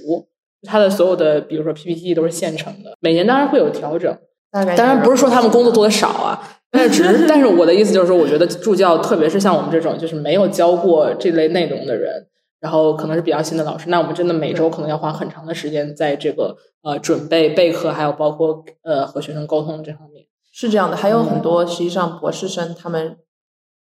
[0.66, 4.18] 他的所有的，比如说 PPT 都是现成的，每年当然会有调整。
[4.52, 12.28] 当然不是说他们工作做的少啊， 但是只是，但是我的意思就是说，我觉得助教，特别是像我们这种就是没有教过这类内容的人，
[12.60, 20.26] 然后可能是比较新的老师，那我们真的每周可能要花很长的时间在这个呃准备备课，还有包括呃和学生沟通这方面。
[20.54, 23.18] 是这样的，还有很多实际上博士生他们。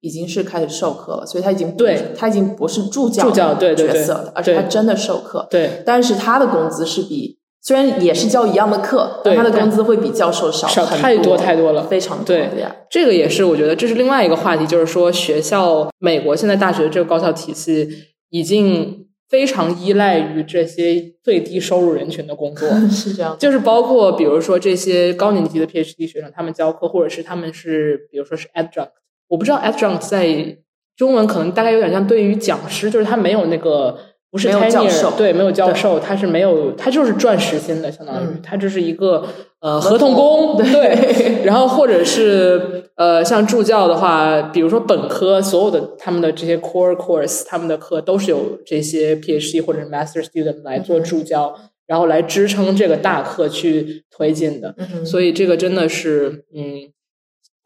[0.03, 5.47] 已经是开始授课了，所以他已经对，他已经不是助教助教对角色了，而且他真的授课。
[5.49, 12.75] 对，但是他的工资是比虽然也是教一样的课，但他的工资会比教授少少太多太多了，非常多的呀。
[12.89, 17.87] 这个也是我觉得这是另外一个话题，就是说学校美国现在大学这个高校体系
[18.29, 23.37] 已经非常依赖于这些最低收入人群的工作， 是这样。
[23.39, 28.89] 就是包括比如说这些高年级的 PhD 学生，他们教课，或者是他们是比如说是 adjunct，
[29.27, 30.57] 我不知道 adjunct 在。
[30.95, 33.97] 中文可能大概有点像对于讲师，就是他没有那个
[34.29, 39.25] 不是 tenure，对，没有教授，他是没有，他就是赚时薪的，相当于他这是一个
[39.59, 41.41] 呃合同工，对。
[41.43, 51.55] 然后或者是呃像助教的话，比如说本科所有的他们的这些 core course，他们的课都是有这些 PhD 或者是 master student 来做助教，
[51.87, 54.75] 然后来支撑这个大课去推进的。
[55.03, 56.93] 所以这个真的是嗯，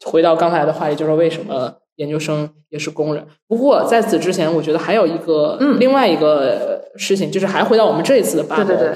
[0.04, 1.74] 回到刚才的话题，就是为什么。
[1.98, 8.66] 研究生也是工人，不过在此之前，我觉得还有一个另外一个事情，就是还回到我们这一次的罢工。
[8.66, 8.94] 对对对。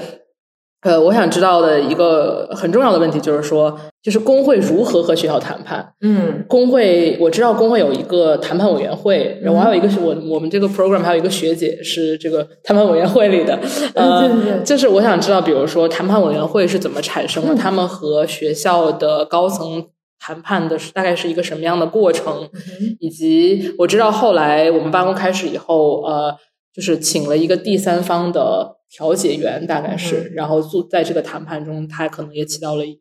[0.83, 5.93] 呃，我想知道的一个很重要的问题就是说，就是工会如何和学校谈判？
[5.99, 13.59] 嗯，工会我知道工会有一个谈判委员会，然后还有一个是我我们这个 program 还有一个学姐是这个谈判委员会里的。
[13.95, 17.53] 呃，就是我想知道，比如说谈判委员会是怎么产生的？
[17.53, 19.87] 他们和学校的高层。
[20.25, 22.49] 谈判的是大概是一个什么样的过程，
[22.97, 26.33] 以及我知道后来我们罢工开始以后，呃，
[26.73, 32.97] 就是请了一个第三方的调解员，大概是，然后做在这个谈判中，他可能也起到了一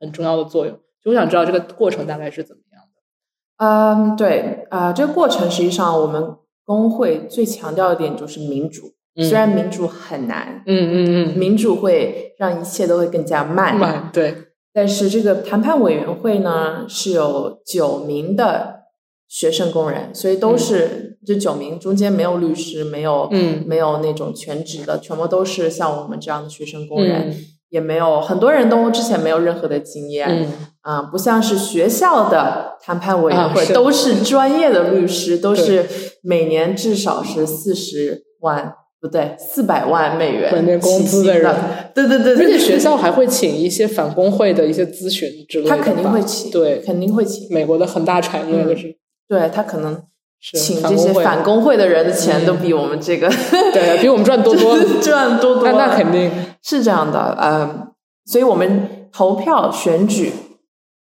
[0.00, 0.76] 很重要的作用。
[1.00, 3.64] 就我想知道这个过程大概是怎么样的。
[3.64, 14.34] 嗯，对，啊，这个过程实际上我们工会最强调一点就是民主，虽然民主很难，嗯嗯嗯，民主会让一切都会更加慢，慢，对。
[14.76, 18.80] 但是这个谈判委员会呢是有九名的
[19.26, 27.34] 学生工人，所以都是这九名中间没有律师，没有嗯，没有那种全职的，全部都是像我们这样的学生工人，
[27.70, 30.46] 也没有很多人都之前没有任何的经验，
[30.82, 35.86] 啊，不像是学校的谈判委员会都是专业的律师，都是
[36.22, 38.74] 每年至少是四十万。
[39.06, 41.54] 不对，四百万美元年工资的人，
[41.94, 47.46] 对对对，而且学校还会请一些反工会的一些咨询之类的，他肯定会请，对，肯定会请。
[47.50, 48.96] 美国的很大产业就是，
[49.28, 50.02] 对他可能
[50.40, 53.28] 请这些反工会的人的钱都比我们这个
[53.72, 56.30] 对比我们赚多多 赚多多，那那肯定
[56.62, 57.34] 是这样的。
[57.38, 57.88] 呃，
[58.26, 60.32] 所以我们投票选举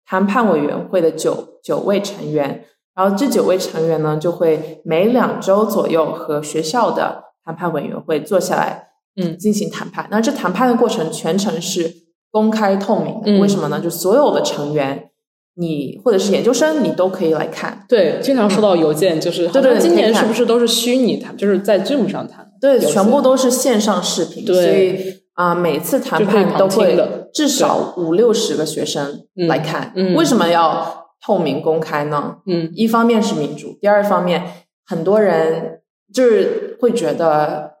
[0.07, 2.63] 谈判委员会的九九位成员，
[2.95, 10.07] 然后这九位成员呢就会每两周左右和学校的谈判委员会坐下来，嗯，进行谈判。
[10.09, 11.93] 那这谈判的过程全程是
[12.31, 13.79] 公开透明的，为什么呢？
[13.79, 15.11] 就所有的成员。
[15.57, 17.85] 你或者是研究生，你都可以来看。
[17.87, 22.45] 对，经常收到邮件，就是对对，今年是不是都是虚拟谈，就是在 Zoom 上谈？
[22.59, 24.45] 对，全部都是线上视频。
[24.45, 26.97] 所以啊，每次谈判都会
[27.33, 29.93] 至少五六十个学生来看。
[29.95, 32.35] 嗯为什么要透明公开呢？
[32.47, 34.43] 嗯，一方面是民主，第二方面
[34.85, 35.79] 很多人
[36.13, 37.71] 就是会觉得，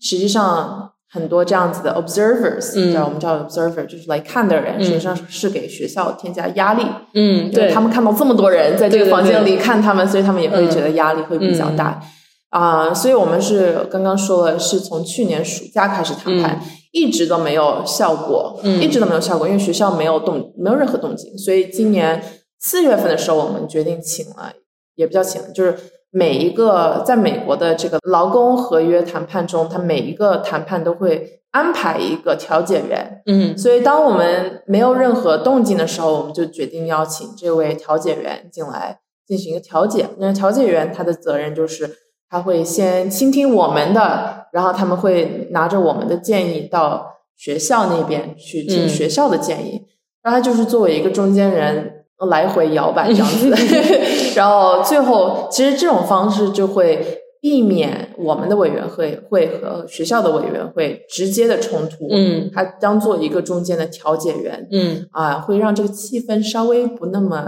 [0.00, 0.88] 实际上。
[1.14, 6.86] 很多这样子的 observers，叫我们叫 observer，就是来看的人，实际上是给学校添加压力。
[7.12, 12.00] 嗯，对，他们看到这么多人在这个房间里看他们，所以他们也会觉得压力会比较大。
[12.48, 16.58] 啊，所以我们是刚刚说了，是从去年暑假开始谈判，
[16.92, 21.36] 一直都没有效果，一直都没有效果，因为学校没有动，没有任何动静。
[21.36, 22.24] 所以今年
[22.58, 24.50] 四月份的时候，我们决定请了，
[24.94, 25.76] 也不叫请，就是。
[26.14, 33.22] 每一个在美国的这个劳工合约谈判中，他每一个谈判都会安排一个调解员。
[33.24, 40.10] 嗯，所以当我们没有任何动静的时候，我们就决定邀请这位调解员进来进行一个调解。
[40.18, 41.90] 那调解员他的责任就是
[42.28, 49.86] 他会先倾听我们的，然后他们会拿着我们的建议到学校那边去听学校的建议，
[50.22, 52.01] 然后他就是作为一个中间人。
[52.26, 53.50] 来回摇摆这样子，
[54.36, 62.06] 然后最后其实这种方式就会避免我们的委员会会和学校的委员会直接的冲突。
[62.10, 64.66] 嗯，他当做一个中间的调解员。
[64.70, 67.44] 嗯，啊，会让这个气氛稍微不那么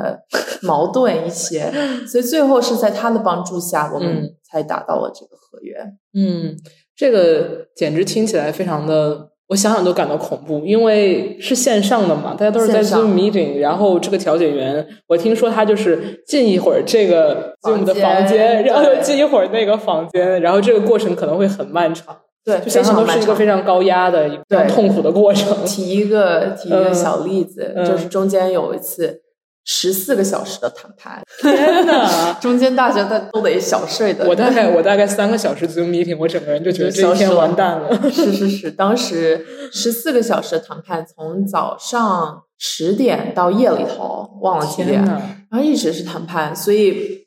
[0.63, 1.73] 矛盾一些。
[2.09, 5.77] 所以最后是在他的帮助下，我们才达到了这个合约。
[6.15, 6.57] 嗯，
[6.97, 9.34] 这个简直听起来非常的。
[9.49, 22.17] 我想想都感到恐怖，因为是线上的嘛，大家都是在 Zoom meeting，然后这个调解员，我听说他就是进一会儿这个 Zoom 的房间，然后又进一会儿那个房间，然后这个过程可能会很漫长。
[22.45, 25.57] 对，就想想都是一个非常高压的、一个痛苦的过程。
[25.65, 29.24] 提一个提一个小例子，就是中间有一次。
[29.65, 32.37] 十四个小时的谈判，天呐！
[32.41, 34.29] 中间大家都都得小睡的。
[34.29, 37.91] 我大概我大概三个小时 Zoom meeting，我整个人就觉得这一天完蛋了。
[38.13, 47.27] 是是是，当时十四个小时的谈判，从早上十点到夜里头忘了几点，然后一直是谈判，所以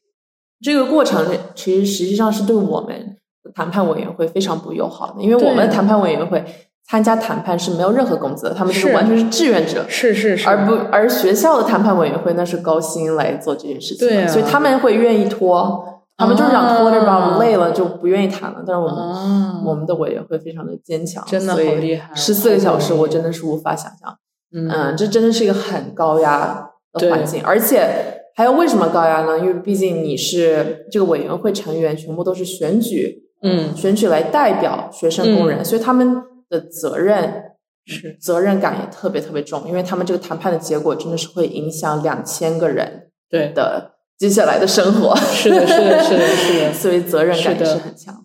[0.62, 1.26] 这个过程
[1.56, 3.18] 其实实际上是对我们
[3.56, 6.46] 谈判委员会非常不友好的，因为我们的谈判委员会。
[6.90, 18.64] 参加谈判是没有任何工资的，他们就是完全是志愿者，是是是，而不而学校的谈判委员会那是高薪来做这件事情，对，所以他们会愿意拖，他们就是想拖着吧，我们累了就不愿意谈了。
[18.66, 24.18] 但是我们我们的委员会非常的坚强，真的好厉害，十四个小时我真的是无法想象，
[24.56, 29.38] 嗯，这真的是一个很高压的环境，而且还有为什么高压呢？
[29.38, 36.24] 因为毕竟你是这个委员会成员，全部都是选举，嗯，选举来代表学生工人，所以他们。
[36.50, 37.44] 的责任
[37.86, 45.16] 是责任感也特别特别重，因为他们这个谈判的结果真的是会影响两千个人对的接下来的生活。
[45.16, 48.24] 是的，是的，是的，是的， 所以责任感也是很强。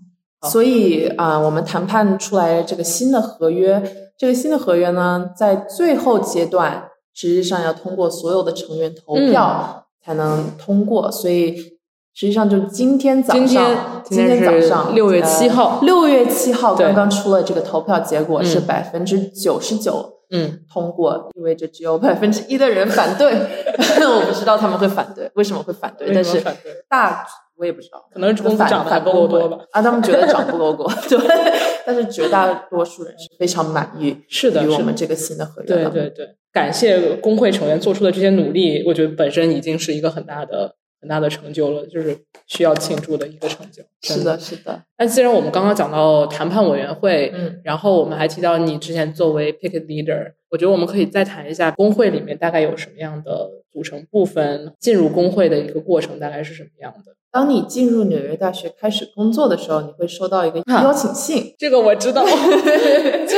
[0.51, 3.83] 所以啊，我们谈判出来这个新的合约，
[4.19, 11.81] 这个新的合约呢，在最后阶段实际上要通过所有的成员投票才能通过，所以。
[12.15, 23.33] 实际上，就今天早上，今天早上六月七号，六月七号刚刚出了这个投票结果，是百分之九十九，嗯，通过，意味着只有百分之一的人反对。
[24.05, 26.13] 我不知道他们会反对，为什么会反对？
[26.13, 26.43] 但是
[26.89, 27.25] 大
[27.57, 29.59] 我也不知道，可能是公司涨得还不够多吧？
[29.71, 31.19] 啊，他们觉得涨不够多， 对。
[31.87, 35.67] 但是绝大多数人是非常满意，是的，与我们这个新的合约。
[35.67, 40.77] 对对对，感谢工会成员做出的这些努力，我觉得本身已经是一个很大的。
[41.03, 43.83] 很大的成就了，就是需要庆祝的一个成就。
[44.03, 44.81] 是的，是的。
[44.97, 57.17] 那既然我们刚刚讲到谈判委员会，嗯，然后我们还提到你之前作为 picket leader，我觉得我们可以再谈一下工会里面大概有什么样的组成部分，进入工会的一个过程大概是什么样的。
[57.33, 61.53] 当你进入纽约大学开始工作的时候，你会收到一个邀请信。
[61.59, 62.25] 这个我知道。
[63.27, 63.37] 就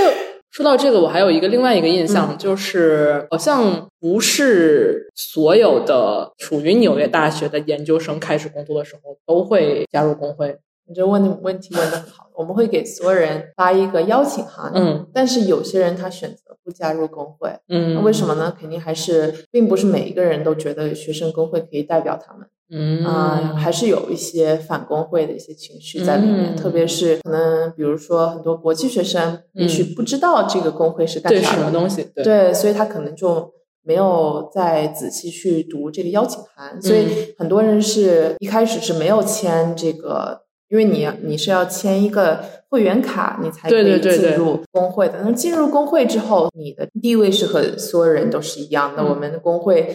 [0.55, 10.57] 说到这个，我还有一个另外一个印象，就是好像不是所有的属于纽约大学的研究生开始工作的时候都会加入工会。
[10.87, 14.71] 你这问的问题问的很好，我们会给所有人发一个邀请函。
[14.77, 17.51] 嗯，但是有些人他选择不加入工会。
[17.69, 18.57] 嗯，那为什么呢？
[18.57, 22.47] 肯定还是并不是每一个人都觉得学生工会可以代表他们。
[22.71, 32.03] 嗯啊、还是有一些反工会的一些情绪在里面，嗯特别是可能比如说很多国际学生也许不知道这个工会是干对啥的，什么东西？
[32.15, 33.53] 对对，所以他可能就
[33.83, 40.41] 没有再仔细去读这个邀请函，所以很多人是一开始是没有签这个，
[40.71, 45.21] 因为你你是要签一个会员卡，你才可以进入工会的。
[45.23, 49.03] 那进入工会之后，你的地位是和所有人都是一样的。
[49.03, 49.95] 嗯我们的工会。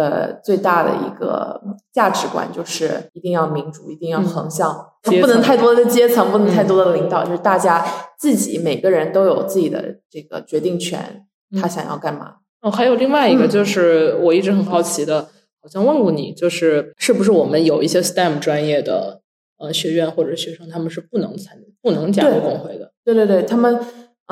[0.00, 1.60] 的最大的一个
[1.92, 7.84] 价值观就是一定要民主，一定要横向，不能太多的阶层，不能太嗯多的领导，就是大家
[8.18, 11.26] 自己每个人都有自己的这个决定权，
[11.60, 12.36] 他想要干嘛。
[12.62, 15.28] 哦，还有另外一个嗯就是我一直很好奇的，
[15.62, 19.20] 好像问过你，就是是不是我们有一些 STEM 专业的
[19.58, 22.92] 呃学院或者学生，他们是不能参不能加入工会的？
[23.04, 23.78] 对对对，他们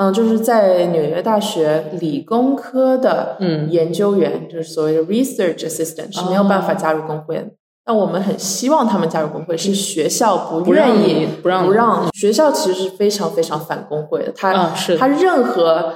[0.01, 3.69] 嗯，就是在纽约大学理工科的嗯。
[3.69, 7.47] 研究员，就是所谓的 research assistant 是没有办法加入工会的。
[7.83, 14.97] 但我们很希望他们加入工会，是学校不愿意不让不让学校其实是非常非常反工会的，他、啊是。
[14.97, 15.93] 他任何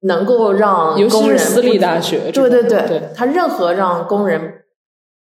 [0.00, 3.08] 能够让尤其工人是私立大学对对对。
[3.14, 4.64] 他任何让工人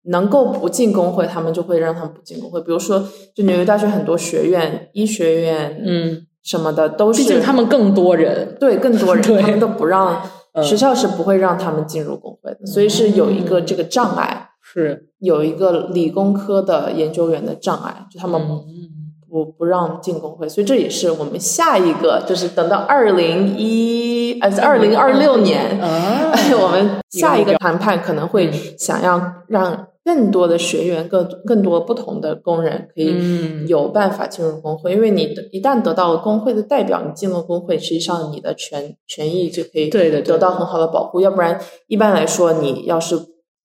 [0.04, 2.60] 能够不进工会，他们就会让他们不进工会。
[2.60, 3.06] 比如说，
[3.36, 10.22] 就纽约大学很多学院、医学院，嗯，什么的都是，毕竟他们更多人，对更多人， 对他们都不让
[10.52, 18.90] 嗯学校是不会让他们进入工会的，所以是有一个这个障碍，是有一个理工科的研究员的障碍，就他们嗯。
[19.32, 41.20] 不不让进工会，所以这也是我们下一个，就是等到二零一呃二零二六年，啊 我们下一个谈判可能会嗯想要让更多的学员、更更多不同的工人可以嗯有办法进入工会，因为你的一旦得到了工会的代表，你进了工会，实际上你的权权益就可以对得到很好的保护。
[41.20, 43.16] 要不然，一般来说，你要是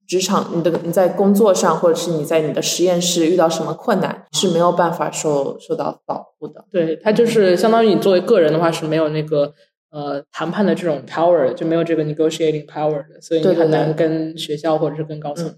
[0.06, 6.66] 职场你的你在工作上，或者是你在你的实验室遇到什么困难，是没有办法受受到保护的。
[6.70, 9.54] 对，它就是相当于你作为个人的话是没有那个
[9.90, 15.56] 呃谈判的这种 power，就没有这个 negotiating power 的，所以你很难跟学校或者是跟高层。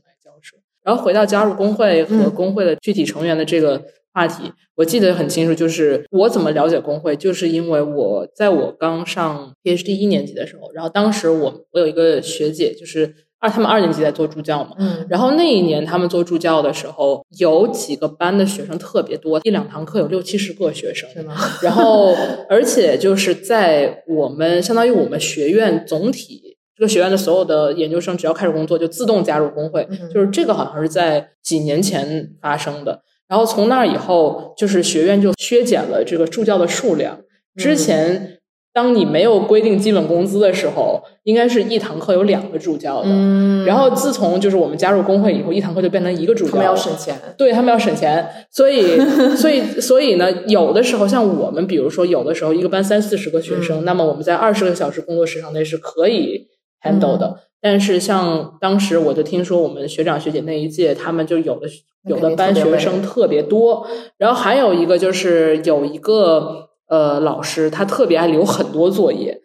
[0.88, 3.84] 然后回到加入工会和嗯工会的具体成员的这个
[4.14, 21.36] 话题，我记得很清楚，就是我怎么了解工会，就是因为我在我刚上 PhD 一年级的时候，然后当时我我有一个学姐，就是二他们二年级在做助教嘛，嗯然后那一年他们做助教的时候，有几个班的学生特别多，一两堂课有六七十个学生，是吗？
[21.62, 22.16] 然后，
[22.50, 33.02] 而且就是在我们相当于我们学院总体这个学院的所有的研究生，只要开始工作就自动加入工会，嗯就是这个好像是在几年前发生的。
[33.28, 37.20] 然后从那以后，就是学院就削减了这个助教的数量。
[37.58, 38.38] 之前，
[38.72, 43.10] 当你没有规定基本工资的时候，应该是一堂课有两个助教的。
[43.10, 46.52] 嗯然后自从就是我们加入工会以后，一堂课就变成一个助教。
[46.52, 48.98] 他们要省钱，对他们要省钱，所以
[49.36, 56.48] 所以所以呢，有的时候像我们，比如说有的时候一个班三四十个学生，嗯那么我们在二十个小时工作时长内是可以
[56.88, 57.28] handle 的。
[57.28, 61.68] 嗯但是像当时我就听说我们学长学姐那一届，他们就有的
[62.06, 63.86] 有的班学生特别多，
[64.18, 69.42] 然后还有一个就是有一个呃老师，他特别爱留很多作业。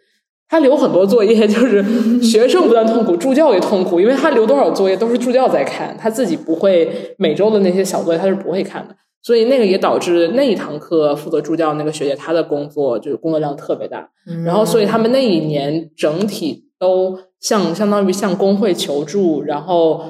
[0.46, 1.82] 他留很多作业，就是
[2.20, 14.10] 学生不但痛苦，助教也痛苦，因为他留多少作业都是助教在看，他自己不会每周的那些小作业他是不会看的，所以那个也导致那一堂课负责助教那个学姐她的工作就是工作量特别大，
[14.44, 20.02] 然后所以他们那一年整体都向相当于向工会求助，然后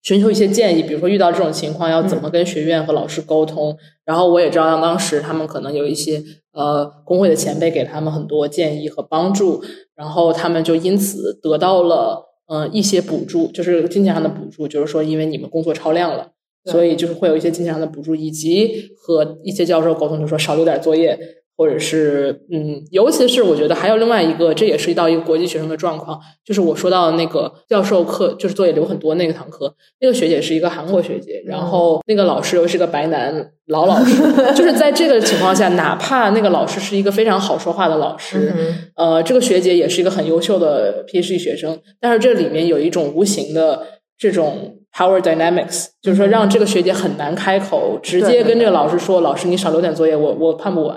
[0.00, 3.76] 寻求一些建议，比如说遇到这种情况要怎么跟学院和老师沟通。
[4.04, 6.22] 然后我也知道当时他们可能有一些
[6.52, 9.60] 呃工会的前辈给他们很多建议和帮助，
[9.96, 16.30] 然后他们就因此得到了呃一些补助，就是金钱上的补助，就是说因为你们工作超量了。
[16.66, 21.18] 所以就是会有一些金钱上的补助，以及和一些教授沟通，就说少留点作业，
[21.60, 34.22] 或者是嗯，尤其是我觉得还有另外一个，这也涉及到一个国际学生的状况，就是我说到的那个教授课，就是作业留很多那个堂课，那个学姐是一个韩国学姐，然后那个老师又是个白男老老师，
[34.54, 43.82] 就是在这个情况下，哪怕那个老师是一个非常好说话的老师，嗯呃，这个学姐也是一个很优秀的 PhD 学生，但是这里面有一种无形的
[44.16, 50.96] 这种 power dynamics，就是说让这个学姐很难开口，直接跟这个老师说：“老师，你少留点作业，我我判不完。”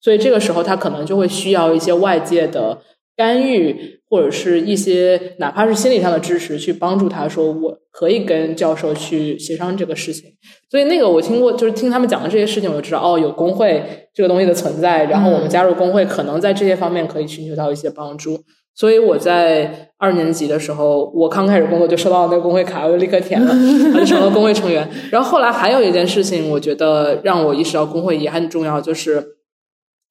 [0.00, 2.78] 所以这个时候，他可能就会需要一些外界的
[3.16, 10.30] 干预，或者是一些哪怕是心理上的支持，去帮助他说：“我可以跟教授去协商这个事情。”
[10.70, 18.38] 所以那个我听过，就是听他们讲的这些事情，我就知道哦，有工会这个东西的存在，然后我们加入工会，可能在这些方面可以寻求到一些帮助。
[18.74, 23.54] 所以我在二年级的时候，我刚开始工作就收到了那个工会卡，我就立刻填了，
[23.92, 24.88] 就成了工会成员。
[25.10, 29.22] 然后后来还有一件事情，我觉得让我意识到工会也很重要，就是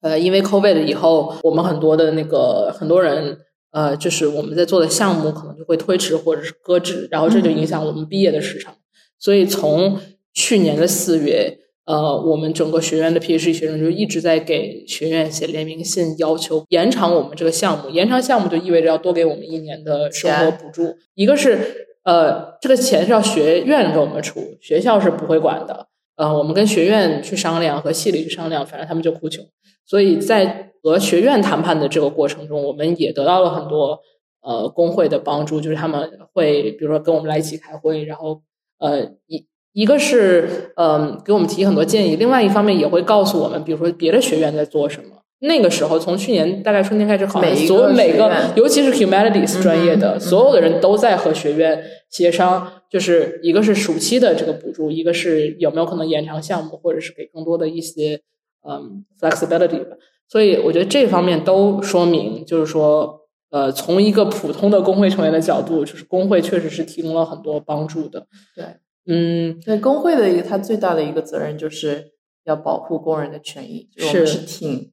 [0.00, 3.38] 呃，因为 COVID 以后，我们很多的那个很多人。
[3.72, 8.74] 呃，就是我们在做的项目可能就会推迟或者是搁置，然后这就影响我们毕业的时长。
[9.16, 9.96] 所以从
[10.34, 17.88] 去年的四月，呃，我们整个学院的 PhD 学生就一直在给学院写联名信，要求延长我们这个项目。
[17.90, 20.96] 延长项目就意味着要多给我们一年的生活补助。
[21.14, 25.86] 一个是呃，这个钱是要学院给我们出，学校是不会管的。
[26.16, 29.46] 呃，我们跟学院去商量，和系里去商量，反正他们就哭穷。
[29.90, 33.98] 所以在和学院谈判的这个过程中，我们也得到了很多
[34.40, 38.40] 呃工会的帮助，就是他们会比如说跟我们来一起开会，然后
[38.78, 45.16] 呃一一个是嗯给我们提很多建议，另外一方面也会告诉我们，比如说别的学院在做什么。
[45.40, 58.20] 那个时候从去年大概春天开始，好像所有每个尤其是 humanities 专业的所有的人都在和学院协商，就是一个是暑期的这个补助，一个是有没有可能延长项目，或者是给更多的一些。
[58.62, 59.96] 嗯，flexibility 吧，
[60.28, 68.26] 所以我觉得这方面都说明，就是说，呃，从一个普通的工会成员的角度，就是工会确实是提供了很多帮助的。
[68.54, 68.64] 对，
[69.06, 72.12] 嗯，对，工会的一个它最大的一个责任就是
[72.44, 74.92] 要保护工人的权益，是是挺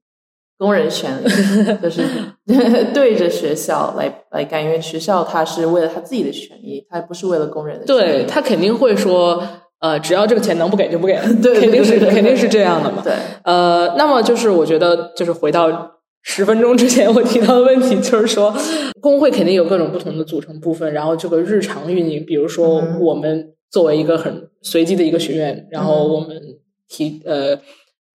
[0.57, 1.27] 工人权利，
[1.81, 2.01] 就是
[2.93, 7.85] 对着学校来来干，因为学校它是为了他自己的权益，它不是为了工人的。
[7.85, 9.43] 对他肯定会说。
[9.79, 13.01] 呃，只要这个钱能不给就不给， 对，肯定是肯定是这样的嘛。
[13.03, 13.13] 对，
[13.43, 15.91] 呃，那么就是我觉得，就是回到
[16.23, 18.53] 十分钟之前我提到的问题，就是说，
[18.99, 26.41] 工会肯定有各种不同的组成部分，然后这个日常运营，比如说我们作为一个很随机的一个学院，然后我们
[26.87, 27.59] 提呃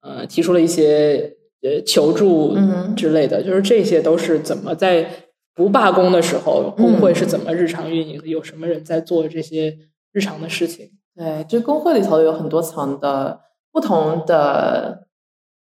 [0.03, 2.57] 呃提出了一些呃求助
[2.97, 5.09] 之类的，就是这些都是怎么在
[5.55, 8.27] 不罢工的时候，工会是怎么日常运营的？
[8.27, 9.77] 有什么人在做这些
[10.13, 10.91] 日常的事情？
[11.15, 13.41] 对，就工会里头有很多层的
[13.71, 15.07] 不同的，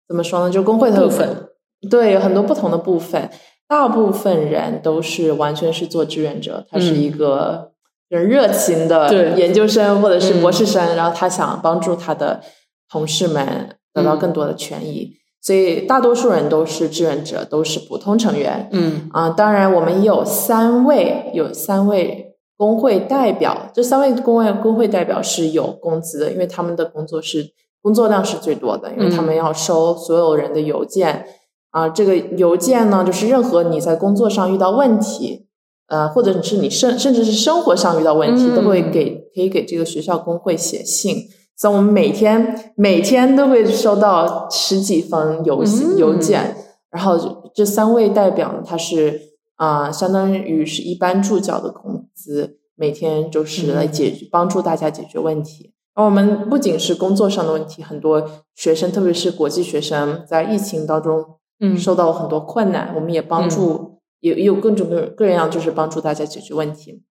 [0.08, 0.50] 怎么说呢？
[0.50, 1.50] 就工会部分，
[1.89, 3.30] 对，有很多不同的部分。
[3.68, 7.72] 大部分人都是完全是做志愿者，他是一个
[8.10, 12.41] 很热情的研究生或者是博士生，然后他想帮助他的
[12.89, 18.70] 同事们得到更多的权益，所以大多数人都是志愿者，都是普通成员。
[18.72, 22.22] 嗯啊，当然我们有三位，有三位。
[22.56, 27.51] 工会代表，这三位工会工会代表是有工资的，因为他们的工作是
[27.82, 31.26] 工作量是最多的，因为他们要收所有人的邮件
[31.72, 31.89] 啊。
[31.89, 35.47] 这个邮件呢，就是任何你在工作上遇到问题，
[35.88, 41.18] 呃，或者是你甚甚至是生活上遇到问题，都会给可以给这个学校工会写信。
[41.58, 45.64] 所以我们每天每天都会收到十几封邮
[45.97, 46.56] 邮件，
[46.91, 47.18] 然后
[47.54, 49.32] 这三位代表呢他是。
[49.64, 55.72] 啊，相当于是一般助教的工资，每天就是来解决帮助大家解决问题。
[55.95, 61.24] 而我们不仅是工作上的问题，很多学生，特别是国际学生，在疫情当中，
[61.61, 67.01] 嗯，受到了很多困难，我们也帮助，也也有各种各各样，就是帮助大家解决问题。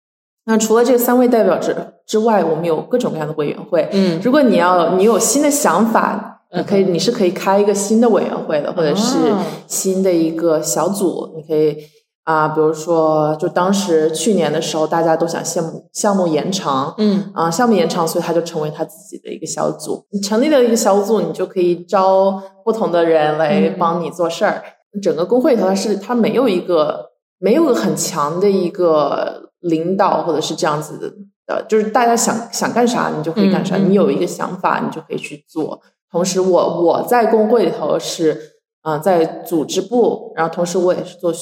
[0.45, 1.75] 那除了这三位代表之
[2.05, 3.89] 之外，我们有各种各样的委员会。
[3.93, 9.17] 嗯，如果你要你有新的想法，你可以你是可以开一个新的委员会的，或者是
[9.65, 11.75] 新的一个小组，你可以。
[12.23, 20.05] 啊，比如说，就当时去年的时候，大家都想项目项目延长，嗯，啊，项目延长，所以他就成为他自己的一个小组。
[20.09, 24.63] 你成立了一个小组，你就可以招不同的人来帮你做事儿。
[25.01, 30.97] 整个工会头，它是它没有一个没有个很强的一个领导，或者是这样子
[31.45, 33.75] 的，就是大家想想干啥，你就可以干啥。
[33.75, 35.81] 你有一个想法，你就可以去做。
[36.09, 38.39] 同时，我我在工会里头是
[38.81, 41.33] 啊，在组织部，然后同时我也是做。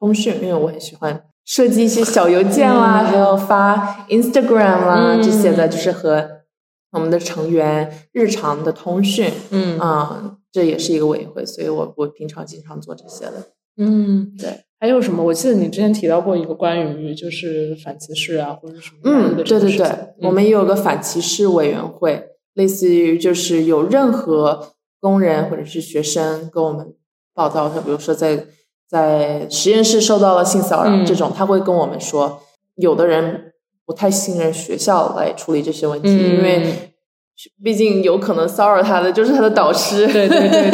[0.00, 6.26] 通讯，因为我很喜欢设计一些小邮件啦，还有发 Instagram 啦这些的，就是和
[6.92, 9.30] 我们的成员日常的通讯。
[9.50, 13.48] 嗯啊，这也是一个委员会，所以我我平常经常做这些的。
[13.76, 14.64] 嗯，对。
[14.80, 15.22] 还有什么？
[15.22, 19.86] 我记得你之前提到过一个关于就是反歧视啊，或者什么嗯，对对对，
[20.22, 22.24] 我们也有个反歧视委员会，
[22.54, 26.94] 类似于就是有任何工人或者是学生跟我们
[27.34, 28.46] 报道，他比如说在。
[28.90, 32.40] 在实验室受到了性骚扰，这种他会跟我们说，
[32.74, 33.52] 有的人
[33.86, 36.92] 不太信任学校来处理这些问题，因为
[37.62, 40.70] 毕竟有可能骚扰他的就是他的导师，对对对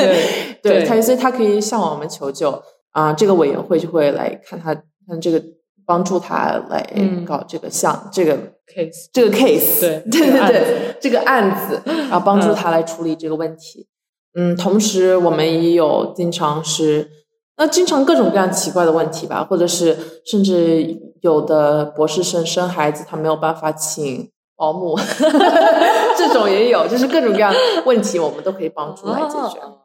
[0.63, 2.63] 对，对他所以他可以向我们求救
[2.93, 5.43] 啊，这个委员会就会来看他看这个
[5.85, 6.87] 帮助他来
[7.27, 8.35] 搞这个项这个
[8.75, 13.87] case 这个 case，对对对对这个案子，然后帮助他来处理这个问题。
[14.35, 17.11] 嗯，同时我们也有经常是。
[17.57, 24.97] 那经常各种各样奇怪的问题吧，或者是甚至有的博士生生孩子，他没有办法请保姆
[26.17, 29.61] 这种也有，就是各种各样的问题，我们都可以帮助来解决。
[29.61, 29.83] 哦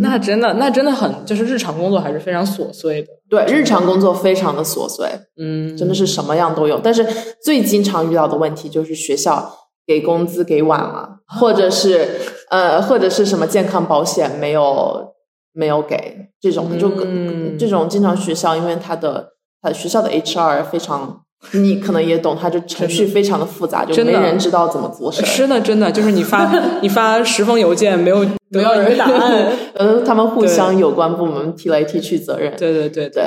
[0.00, 3.08] 那真的，那真的很，就是日常工作还是非常琐碎的。
[3.28, 5.06] 对，日常工作非常的琐碎，
[5.38, 6.80] 嗯，真的是什么样都有。
[6.82, 7.06] 但是
[7.44, 9.52] 最经常遇到的问题就是学校
[9.86, 15.13] 给工资给晚了，或者是呃，或者是什么健康保险没有
[15.54, 19.30] 没有给这种的，就嗯这种经常学校因为他的
[19.62, 21.22] 他学校的 HR 非常。
[21.52, 25.26] 你可能也懂，他就程序非常的复杂，就没人知道怎么做事儿。
[25.26, 26.50] 是的，真的就是你发
[26.80, 32.56] 你发十封邮件， 没有没有人答 案，呃，他们互相有关部门踢来踢去责任。
[32.56, 33.22] 对对对对，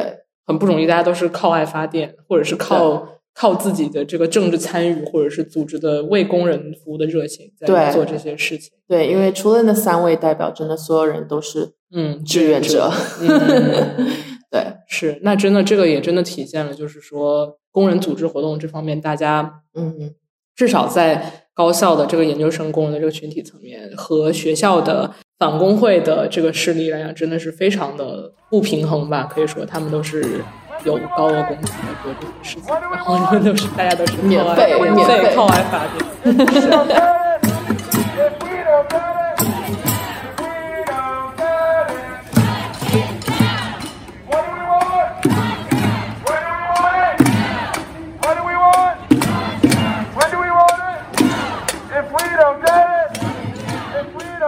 [0.47, 8.71] 很不容易，大家都是靠爱发电，或者是靠靠自己的这个政治参与，或者是组织的为工人服务的热情，在做这些事情。
[8.87, 12.91] 对，因为除了那三位代表，真的所有人都是嗯，志愿者。
[13.21, 14.07] 嗯，
[14.51, 20.13] 对， 是，那真的这个也真的体现了，就是说工人组织活动这方面，大家嗯，
[20.55, 29.23] 至少在高校的这个研究生工人的这个群体层面，和学校的反工会的这个势力来讲，真的是非常的不平衡吧？
[29.31, 30.41] 可以说他们都是
[30.83, 37.07] 有高额工资来做这些事情，然后他们都是大家都是免费免免费靠爱发电。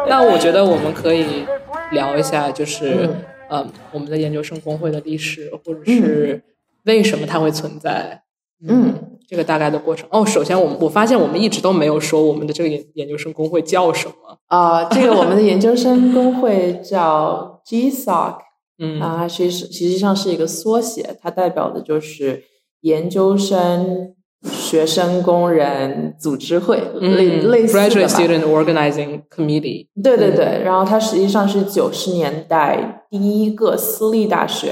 [0.09, 1.45] 那我觉得我们可以
[1.91, 3.07] 聊一下，就是
[3.49, 6.43] 嗯呃，我们的研究生工会的历史，或者是
[6.85, 8.23] 为什么它会存在。
[8.67, 8.93] 嗯，
[9.27, 10.09] 这个大概的过程。
[10.11, 14.13] 哦，首先我们我发现我们一直都没有说我们的这个研研究生工会叫什么。
[14.47, 18.35] 啊、这个我们的研究生工会叫 GSOC
[18.79, 22.43] 嗯啊，它其实实际上是一个缩写，它代表的就是
[22.81, 28.07] 研究生学生工人组织会，类类似的嗯 Graduate。
[28.07, 29.87] Student Organizing Committee。
[30.01, 34.71] 对对对，然后它实际上是九十年代第一个私立大学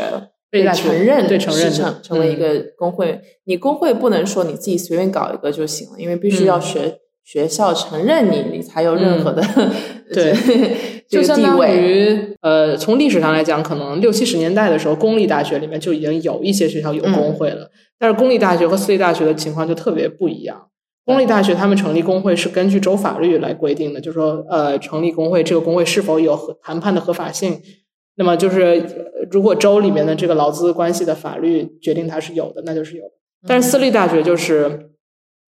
[0.49, 3.19] 被承认，对承认成成为一嗯个工会。
[3.45, 9.43] 你工会不能说你自己随便搞一个就行了，因为必须要嗯学、学校承认你，你才有任何的、
[10.13, 10.67] 对这个
[11.09, 11.57] 就相当。
[11.75, 20.67] 于，呃，从历史上来讲，可能六七十年代的时候，公立大学里面就已经有一些学校有工会了，但是公立大学和私立大学的情况就特别不一样。
[21.05, 27.61] 公立大学他们成立工会是根据州法律来规定的，就是说，呃，成立工会这个工会是否有合谈判的合法性。
[28.15, 33.11] 那么就是，呃如果州里面的这个劳资关系的法律决定它是有的，那就是有的。
[33.47, 34.89] 但是私立大学就是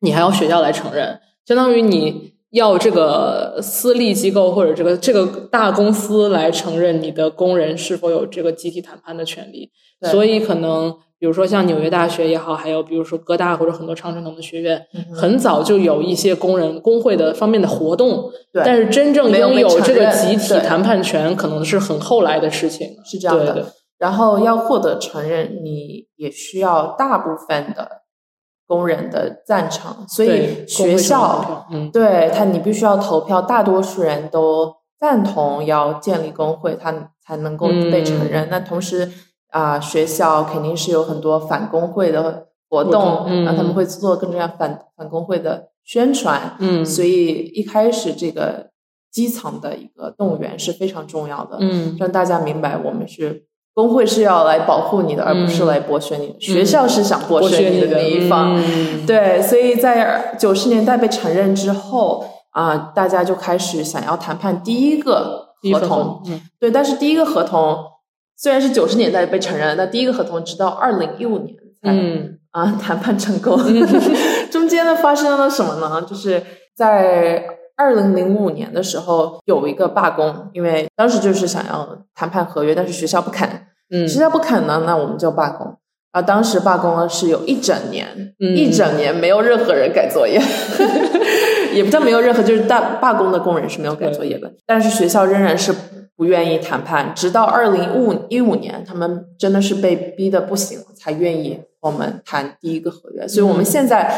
[0.02, 9.70] 你还要学校来承认，相当于你要这个私立机构或者这个这个大公司来承认你的工人是否有这个集体谈判的权利。
[10.02, 14.82] 对所以可能比如说像纽约大学也好，还有比如说哥大或者很多常春藤的学院，
[15.14, 22.88] 很早就有一些工人工会的方面的活动，对但是真正拥有这个集体谈判权，可能是很后来的事情。
[23.06, 23.66] 是这样的对对
[23.98, 27.99] 然后要获得承认，你也需要大部分的
[28.70, 31.90] 工人的赞成，所以学校票嗯。
[31.90, 36.94] 对他你必须要投票，大多数人都赞同要建立工会，他
[37.26, 38.46] 才能够被承认。
[38.46, 39.12] 嗯那同时
[39.50, 46.86] 啊、学校肯定是有很多反工会的活动，动嗯那他们会做更多样反反工会的宣传，嗯。
[46.86, 48.70] 所以一开始这个
[49.12, 51.98] 基层的一个动员是非常重要的，嗯。
[52.00, 53.46] 让大家明白我们是
[53.80, 56.36] 工会是要来保护你的，而不是来剥削你的。
[56.40, 67.78] 学校是想剥剥削你的那一方，嗯对，所以在九十年代被承认之后啊、大家就开始想要谈判第一个合同，嗯对，但是第一个合同
[68.36, 73.58] 虽然是九十年代被承认，但第一个合同直到二零一五年才、嗯啊谈判成功。
[74.52, 76.02] 中间呢发生了什么呢？
[76.02, 76.42] 就是
[76.76, 77.46] 在
[77.78, 83.48] 二零零五年的时候有一个罢工，因为当时就是想要谈判合约，但是学校不肯，
[83.92, 85.78] 嗯学校不肯呢，那我们就罢工。
[86.12, 90.42] 啊，当时罢工了是有一整年，嗯一整年没有任何人改作业，
[91.72, 94.52] 也不叫没有任何，就是大罢工的工人是没有改作业的。
[94.66, 95.72] 但是学校仍然是
[96.16, 103.28] 不愿意谈判，直到二零一五一五年，他们真的是被逼的不行了，才愿意和我们谈第一个合约。
[103.28, 104.12] 所以我们现在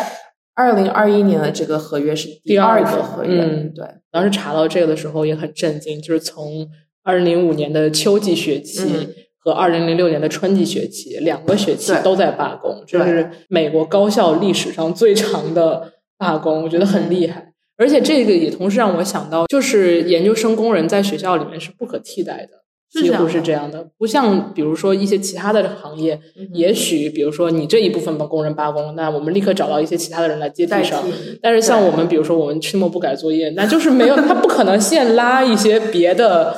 [0.56, 6.70] 二零二一年的这个合约是第二个合约，嗯对，当时查到这个的时候也很震惊，就是从
[7.04, 9.10] 二零零五年的秋季学期嗯
[9.44, 17.54] 和二零零六年的春季学期、两个学期都在罢工，这是美国高校历史上最长的罢工，我觉得很厉嗯害。
[17.78, 22.62] 而且这个也同时让我想到，就是研究生工人在学校里面是不可替代的。
[22.92, 26.20] 几乎是这样的，不像比如说一些其他的行业，
[26.54, 31.02] 也许比如说你这一部分的工人罢工，那我们立刻找到一些其他的人来接替上。
[31.42, 36.54] 但是像我们，比如说我们期末不改作业，那就是没有，他不可能现拉一些别的，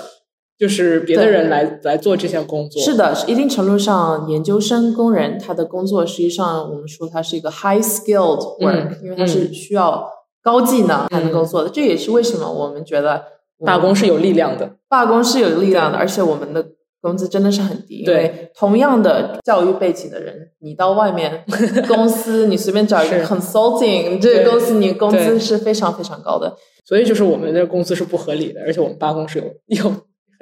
[0.57, 2.81] 就是别的人来来做这项工作。
[2.81, 10.09] 是的，一定程度上，研究生工人他的工作实际上我们说他是一个 high skilled work，因为他是需要
[10.41, 11.69] 高技能才能够做的。
[11.69, 13.23] 这也是为什么我们觉得。
[13.65, 16.65] 罢工是有力量的，罢工是有力量的，而且我们的
[16.99, 18.03] 工资真的是很低。
[18.03, 21.45] 对，同样的教育背景的人，你到外面
[21.87, 26.53] 公司，你随便找一个 consulting 这个公司，你工资是非常非常高的。
[26.83, 29.93] 所以就是我们的工资是不合理的，而且我们罢工是有有。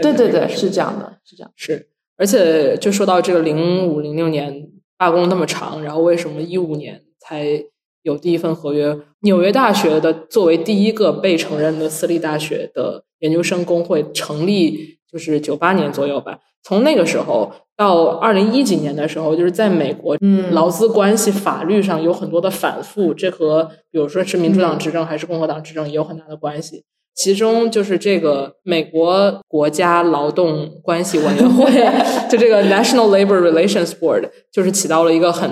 [0.01, 1.51] 对对对，是这样的，是这样。
[1.55, 1.87] 是，
[2.17, 7.65] 而且就说到这个零五零六年罢工那么长，然后为什么一五年才？
[8.03, 16.39] 有第一份合约，纽约大学的作为第一个被承认的私立大学的研究生工会成立，就是九八年左右吧。
[16.63, 26.85] 从那个时候到二零一几年的时候，就是在美国，嗯，劳资关系法律上有很多的反复，这和比如说是民主党执政还是共和党执政也有很大的关系。
[27.16, 31.72] 其中就是这个美国国家劳动关系委员会，
[32.30, 35.49] 就这个 National Labor Relations Board，就是起到了一个很。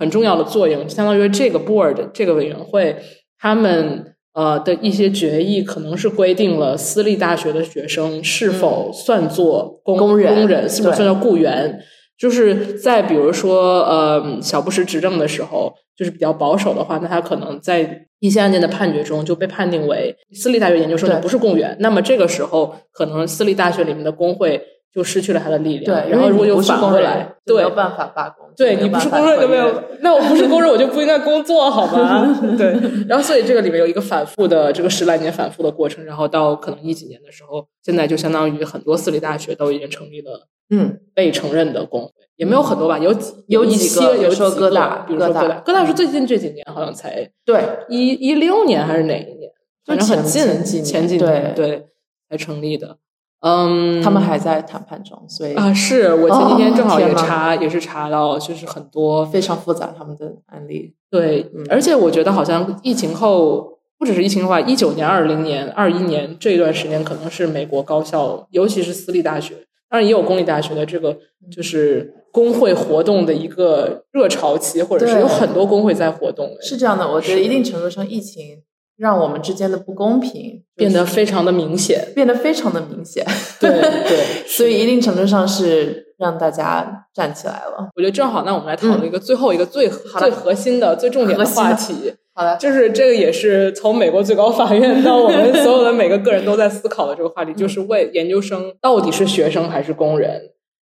[0.00, 2.94] 很重要的作用，相当于这个 board 这个委员会，
[3.36, 11.80] 他们呃的一些决议，可能是规定了私立大学的学生是否算作工工人，工人是否算作雇员。
[12.18, 21.76] 就是在比如说呃小布什执政的时候，就是比较保守的话，那他可能在一些案件的判决中就被判定为私立大学研究生不是公务员。
[21.80, 24.60] 那么这个时候，可能私立大学里面的工会。
[24.92, 25.84] 就失去了他的力量。
[25.84, 28.46] 对，然后如果又反过来，对，没有办法罢工。
[28.56, 32.36] 对你不是工人就没有，那我不是工人，我就不应该工作，好吗？
[32.58, 32.72] 对。
[33.06, 36.04] 然后，所以这个里面有一个反复的，这个十来年反复的过程。
[36.04, 49.48] 然后到可能一几年的时候，现在就相当于很多私立大学都已经成立了，嗯，被承认的工会，也没有很多吧，有几有几个，有说哥大，比如说哥大，哥大是最近这几年好像才对一一六年还是哪一年，
[49.86, 51.86] 反正很近，前几年对
[52.28, 52.96] 才成立的。
[53.40, 60.92] 嗯，他们还在谈判中，所以啊，是我前几天正好也查，也是查到，就是很多非常复杂他们的案例。
[61.08, 69.54] 对，而且我觉得好像疫情后，不只是疫情的话，一九年、二零年、二一年这一段时间，可能是美国高校，尤其是私立大学，
[69.88, 71.16] 当然也有公立大学的这个，
[71.48, 76.50] 就是工会活动的一个热潮期，或者是有很多工会在活动。
[76.60, 78.62] 是这样的，我觉得一定程度上，疫情。
[78.98, 83.24] 让我们之间的不公平变得非常的明显，变得非常的明显。
[83.60, 87.88] 对对， 所以一定程度上是让大家站起来了。
[87.94, 89.88] 我觉得正好，那我们来讨论一个最后一个最
[90.18, 92.12] 最核心的、最重点的话题。
[92.34, 100.42] 好的，就是这个也是从美国最高法院到我们所有的每个个人都在思考的这个话题，就是为研究生到底是学生还是工人？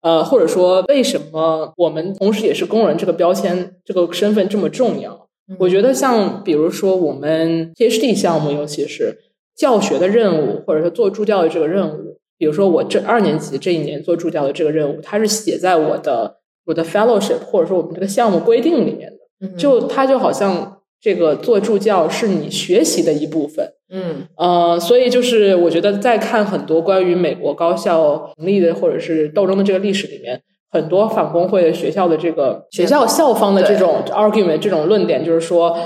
[0.01, 5.24] 呃，或者说为什么我们同时也是工人这个标签、这个身份这么重要？
[5.59, 9.19] 我觉得像比如说我们 PhD 项目，尤其是
[9.55, 30.41] 教学的任务，或者说做助教的这个任务，比如说我这二年级这一年做助教的这个任务，它是写在我的我的 fellowship 或者说我们这个项目规定里面的，就它就好像这个做助教是你学习的一部分，嗯呃，所以就是我觉得在看很多关于美国高校成立的或者是斗争的这个历史里面。
[30.69, 35.77] 很多反工会的学校的这个学校校方的这种 argument 这种论点，就是说，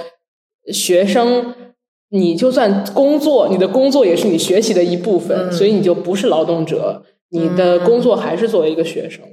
[0.73, 1.53] 学生
[2.09, 9.23] 你就算工作，你的工作也是你学习的一部分，所以你就不是劳动者，你的工作还是作为一个学生。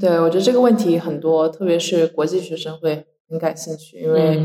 [0.00, 4.44] 对，我觉得这个问题很多，特别是国际学生会很感兴趣，因为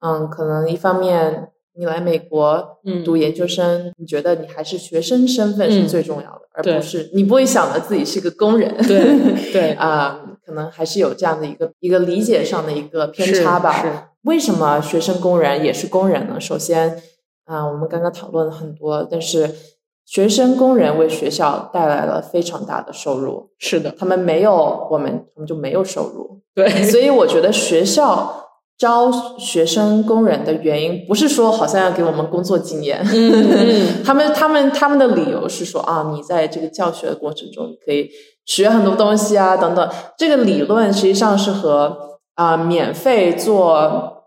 [0.00, 1.51] 嗯，可能一方面。
[1.74, 8.74] 你来美国读研究生，你觉得你还是学生身份是最重要的，而不是你不会想着自己是个工人。
[8.86, 14.10] 对对啊，可能还是有这样的一个一个理解上的一个偏差吧。
[14.24, 16.38] 为什么学生工人也是工人呢？
[16.38, 17.02] 首先
[17.46, 19.50] 啊，我们刚刚讨论了很多，但是
[20.04, 23.48] 学生工人为学校带来了非常大的收入。
[23.58, 26.42] 是的，他们没有我们，我们就没有收入。
[26.54, 28.40] 对，所以我觉得学校。
[28.82, 33.00] 招学生工人的原因不是说好像要给我们工作经验，
[34.04, 38.10] 他们他们他们的理由是说啊，你在这个教学的过程中你可以
[38.44, 39.88] 学很多东西啊等等。
[40.18, 41.96] 这个理论实际上是和
[42.34, 44.24] 啊免费做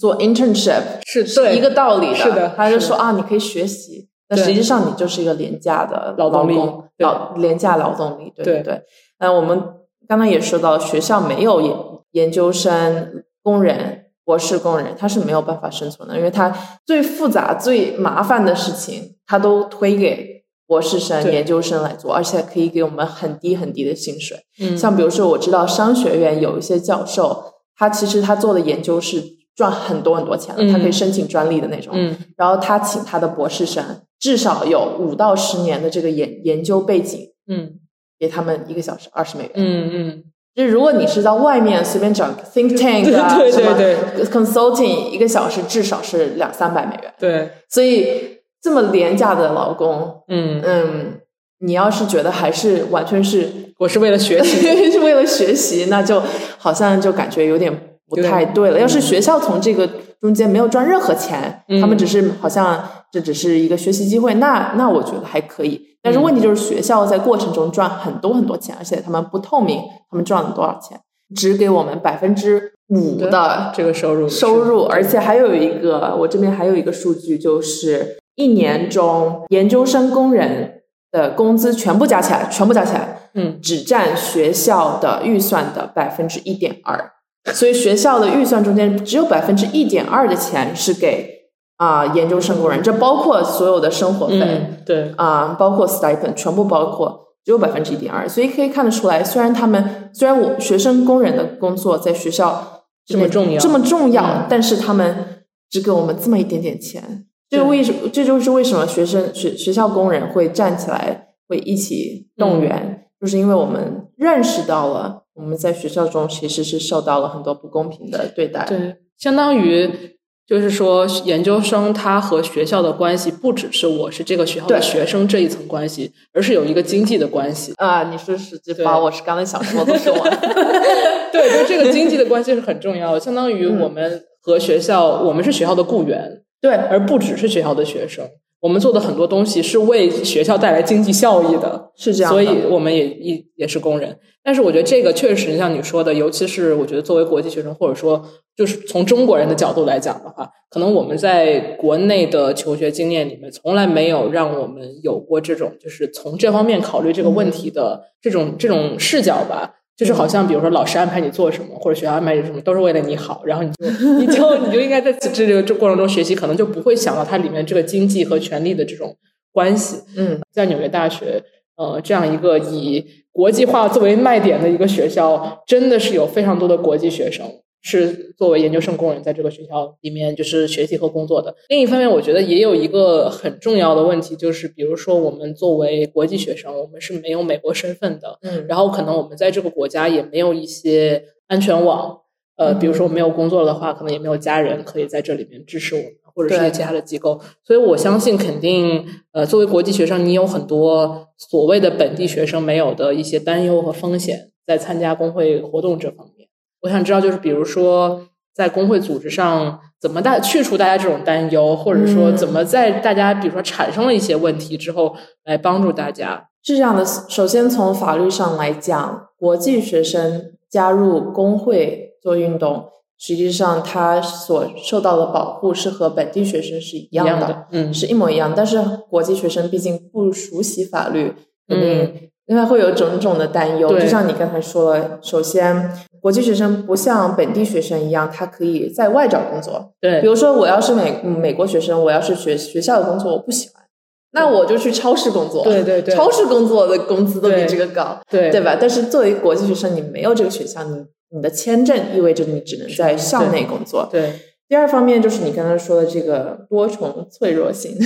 [0.00, 2.14] 做 internship 是是一个道理的。
[2.14, 6.56] 是的，他就说啊，你可以学习，但实际上你就是一个廉价的劳动力，
[6.96, 8.80] 劳廉价劳动力，对对对。
[9.20, 9.62] 那我们
[10.08, 11.76] 刚刚也说到，学校没有研
[12.12, 13.24] 研究生。
[13.48, 24.36] 工人、博士工人，他是没有办法生存的，因为他最复杂、最麻烦的事情，他都推给博士生、研究生来做，而且可以给我们很低很低的薪水。
[24.60, 29.22] 嗯像比如说，我知道商学院有一些教授，他其实他做的研究是
[29.56, 31.92] 赚很多很多钱的，嗯他可以申请专利的那种。
[31.94, 33.82] 嗯然后他请他的博士生
[34.20, 37.80] 至少有五到十年的这个研研究背景，嗯
[38.18, 39.52] 给他们一个小时二十美元。
[39.54, 40.24] 嗯嗯，
[40.58, 43.96] 就是如果你是在外面随便找个 think tank 啊，对对什么对。
[44.24, 51.20] consulting 一个小时至少是两三百美元，对，所以这么廉价的劳工，嗯，嗯，
[51.60, 53.48] 你要是觉得还是完全是
[53.78, 56.20] 我是为了学习， 是为了学习，那就
[56.56, 57.72] 好像就感觉有点
[58.08, 58.80] 不太对了。
[58.80, 59.88] 要是学校从这个
[60.20, 61.80] 中间没有赚任何钱，嗯。
[61.80, 62.82] 他们只是好像
[63.12, 65.80] 这只是一个学习机会，那那我觉得还可以。
[66.02, 69.80] 但是问题就是学校在过程中赚很多很多钱，而且他们不透明，
[70.10, 71.00] 他们赚了多少钱，
[71.34, 83.60] 只给我们百分之五的这个收入收入，而且还有一个，我这边还有一个数据，就是一年中研究生工人的工资全部加起来，全部加起来，嗯。
[83.60, 87.12] 只占学校的预算的百分之一点二，
[87.52, 91.37] 所以学校的预算中间只有百分之一点二的钱是给
[91.78, 94.40] 啊、研究生工人，这包括所有的生活费。
[94.40, 108.08] 嗯，对，啊、包括 stipend，全部包括只有百分之一点二，所以可以看得出来，虽然他们虽然我学生工人的工作在学校这么重要这么重要，嗯但是他们只给我们这么一点点钱，这为什么？
[108.12, 118.66] 这就是为什么学生学学校工人会站起来，会一起动员，就是因为我们认识到了我们在学校中其实是受到了很多不公平的对待。
[118.66, 120.17] 对，相当于
[120.48, 127.74] 就是说，研究生他和学校的关系不只是我是这个学校的学生这一层关系，而是有一个经济的关系。
[127.76, 130.38] 啊、你说是实际把我是刚才想说的说完。
[131.30, 138.26] 对，就这个经济的关系是很重要的，相当于我们和学校，我们是学校的雇员，对，而不只是学校的学生。
[138.60, 142.42] 我们做的很多东西是为学校带来经济效益的，是这样的。
[142.44, 144.18] 所以我们也也也是工人。
[144.42, 148.24] 但是我觉得这个确实像你说的，尤其是我觉得作为国际学生，或者说
[148.56, 159.74] 就是从中国人的角度来讲的话，可能我们在国内的求学经验里面，从来没有让我们有过这种就是从这方面考虑这个问题的这种这种视角吧。
[159.98, 163.84] 就是好像比如说老师安排你做什么，或者学校安排你什么，都是为了你好，然后你就
[164.16, 169.16] 你就你就应该在这个这过程中学习，可能就不会想到它里面这个经济和权力的这种
[169.50, 170.00] 关系。
[170.16, 171.42] 嗯，在纽约大学，
[171.76, 177.44] 呃，这样一个以国际化作为卖点的一个学校，真的是有非常多的国际学生
[177.80, 181.54] 是作为研究生工人在这个学校里面就是学习和工作的。
[181.68, 192.18] 另一方面，我觉得也有一个很重要的问题，就是比如说我们作为国际学生，我们是没有美国身份的，嗯然后可能我们在这个国家也没有一些安全网。
[192.56, 197.40] 呃，比如说我没有工作的话，可能也没有家人可以在这里面支持我们，或者是一些其他的机构。
[197.64, 206.37] 所以我相信，肯定呃，作为国际学生，你有很多所谓的本地学生没有的一些担忧和风险，在参加工会活动这方面。
[206.82, 208.22] 我想知道，就是比如说
[208.54, 216.48] 在工会组织上，怎么大去除大家这种担忧，或者说嗯怎么在大家比如说产生了一些问题之后，来帮助大家。
[216.62, 228.52] 是这样的，首先从法律上来讲，国际学生加入工会做运动，实际上他所受到的保护是和本地学生是一样的，样的嗯是一模一样。
[228.54, 231.32] 但是国际学生毕竟不熟悉法律，
[231.66, 232.14] 肯定嗯
[232.46, 233.88] 因为会有种种的担忧。
[233.98, 235.90] 就像你刚才说了，首先
[236.20, 239.92] 国际学生不像本地学生一样，他可以在外找工作。
[240.00, 243.84] 对比，如说，我要是美嗯美国学生，我要是学学校的工作我不喜欢，
[244.32, 245.62] 那我就去超市工作。
[245.64, 248.76] 对对对超市工作的工资都比这个高，对对吧？
[248.80, 251.04] 但是作为国际学生，你没有这个选项，你
[251.36, 254.08] 你的签证意味着你只能在校内工作。
[254.10, 254.32] 对，
[254.68, 257.96] 第二方面就是你刚才说的这个多重脆弱性，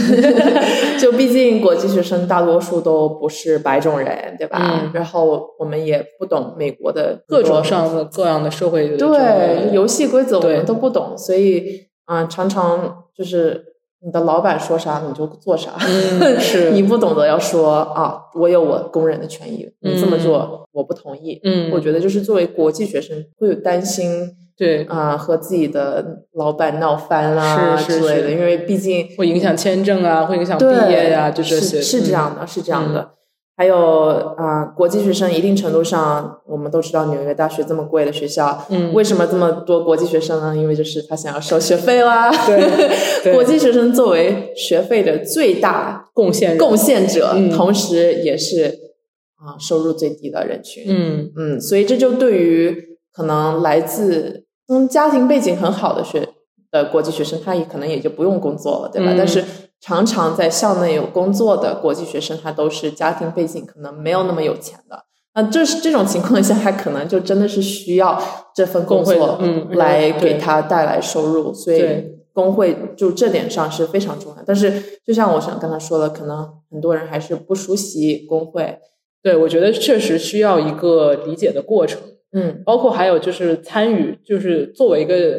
[1.01, 4.59] 就毕竟国际学生大多数都不是白种人，对吧？
[4.85, 13.65] 嗯然后我们也不懂美国的各种上的各样的社会的对游戏规则我们都不懂，所以啊、呃常常就是
[14.05, 21.41] 你的老板说啥你就做啥，嗯 是你不懂得要说啊，我有我工人的权益，你这么嗯做我不同意。
[21.45, 33.11] 嗯，我觉得就是作为国际学生会有担心对啊、和自己的老板闹翻啦之类的，因为毕竟会影响签证啊，会影响毕业呀、就这些是是这嗯样的，是这样的。
[33.55, 33.76] 还有
[34.36, 40.57] 啊、国际学生一定程度上，我们都知道纽约大学这么贵的学校，嗯为什么这么多国际学生呢？
[40.57, 42.30] 因为就是他想要收学费啦。
[42.46, 42.59] 对
[43.22, 48.78] 对国际学生作为学费的最大贡献贡献者，嗯同时也是
[49.36, 50.84] 啊、收入最低的人群。
[50.86, 56.29] 嗯嗯，所以这就对于可能来自嗯家庭背景很好的学
[56.71, 59.13] 的国际学生，他也可能也就不用工作了，对吧？
[59.13, 59.45] 嗯但是
[59.81, 65.05] 常常在校内有工作的国际学生，他都是家庭背景可能没有那么有钱的。
[65.35, 68.23] 那这是这种情况下，他可能就真的是需要
[68.55, 71.53] 这份工作，嗯，来给他带来收入。
[71.53, 74.43] 所以工会就这点上是非常重要。
[74.47, 78.79] 但是就像我想刚才说的，可能很多人还是不熟悉工会。
[79.23, 82.01] 对，我觉得确实需要一个理解的过程。
[82.33, 85.39] 嗯，包括还有就是参与，就是作为一个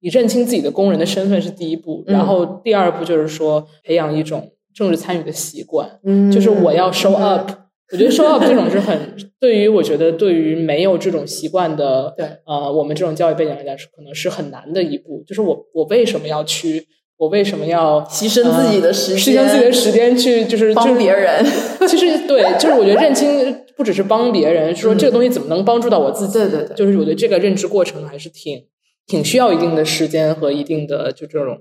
[0.00, 5.98] 你认清自己的工人的身份是第一步，然后第二步就是说培养一种政治参与的习惯。
[6.04, 7.50] 嗯，就是我要 show up。
[7.92, 8.98] 我觉得 show up 这种是很
[9.40, 15.24] 对于我觉得对于没有这种习惯的， 对，呃，我们这种教育背景来讲是可能是很难的一步。
[15.26, 16.86] 就是我我为什么要去？
[17.18, 19.36] 我为什么要牺牲自己的时间？
[19.36, 21.44] 牺牲自己的时间去就是帮别人？
[21.86, 23.28] 其实对，就是我觉得认清
[23.80, 26.34] 不只是帮别人，说这个东西怎么能帮助到我自己？
[26.34, 28.66] 对对对，就是我觉得这个认知过程还是挺
[29.06, 31.58] 挺需要一定的时间和一定的就这种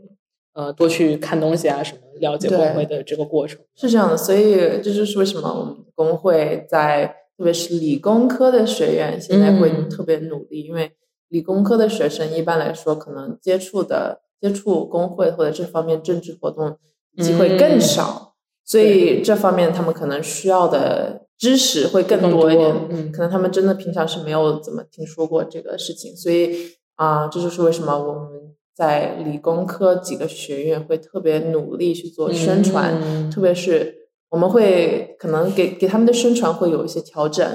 [0.54, 4.18] 呃多去看东西啊什么，了解工会的这个过程是这样的。
[4.18, 10.92] 所以这就是为什么我们工会在特别是理工科的学院现在会特别努力，因为
[11.30, 14.20] 理工科的学生一般来说可能接触的。
[14.42, 16.78] 接触工会或者这方面政治活动
[17.22, 22.76] 机会更少，所以这方面他们可能需要的知识会更多一点。
[22.92, 33.99] 嗯，可能他们真的平常是没有怎么听说过这个事情，所以啊，这就是为什么我们在理工科几个学院会特别努力去做宣传，特别是
[34.30, 37.46] 我们会可能给给他们的宣传会有一些调整。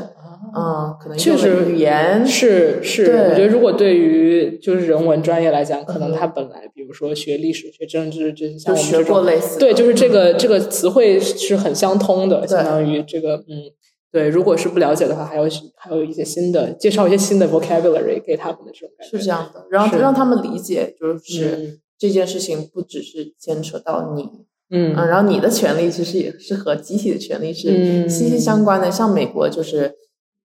[0.56, 13.66] 嗯，可能确实语言是是，我觉得如果对于就是人文专业来讲，可能他本来比如说学历史、学政治，就像我们学过类似，对，就是这个这个词汇是很相通的，相当于这个嗯，
[14.12, 14.28] 对。
[14.28, 24.28] 如果是不了解的话，还有还有一些新的介绍一些新的 vocabulary 给他们的这种感觉，是这样的，然后让他们理解，就是这件事情不只是牵扯到你，
[24.70, 29.94] 嗯，然后你的权利其实也是和集体的权利是息息相关的，像美国就是。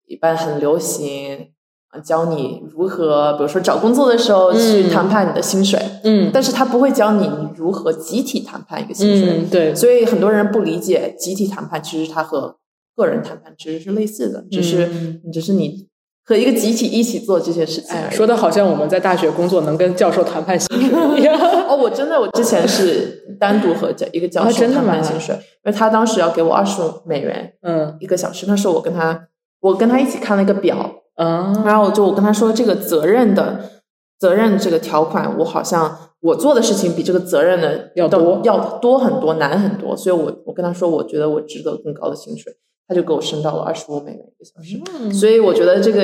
[0.06, 1.52] 一般很流行
[1.90, 12.56] 啊，教你如何，比如说找工作的时候去谈判你的薪水，嗯，但是他不会教你如何集体谈判一个薪水，对，所以很多人不理解集体谈判，其实它和
[12.96, 15.86] 个人谈判其实是类似的，只是只是你
[16.30, 17.96] 和一个集体一起做这些事情。
[18.08, 21.36] 说的好像我们在大学工作能跟教授谈判薪水一样。
[21.68, 29.26] 哦，我真的，我之前是单独和一个教授谈判薪水，因为他当时要给我二十五美元，嗯，一个小时，那时候我跟他。
[29.62, 33.60] 我跟他一起看了一个表，嗯，然后我就我跟他说这个责任的
[34.18, 42.50] 责任这个条款，我好像我做的事情比这个责任的要多要多很多难很多，所以我我跟他说我觉得我值得更高的薪水，
[42.90, 46.00] 他就给我升到了二十五美元一个小时，所以我觉得这个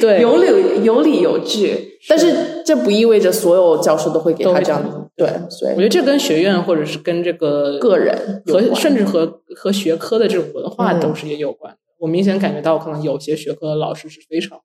[0.00, 11.72] 对 有理有理有据，但是这不意味着所有教授都会给他这样的对，所以我觉得这跟学院或者是跟这个个人和甚至和和学科的这种文化都是也有关。
[12.00, 14.58] 我明显感觉到，可能有些学科的老师是非常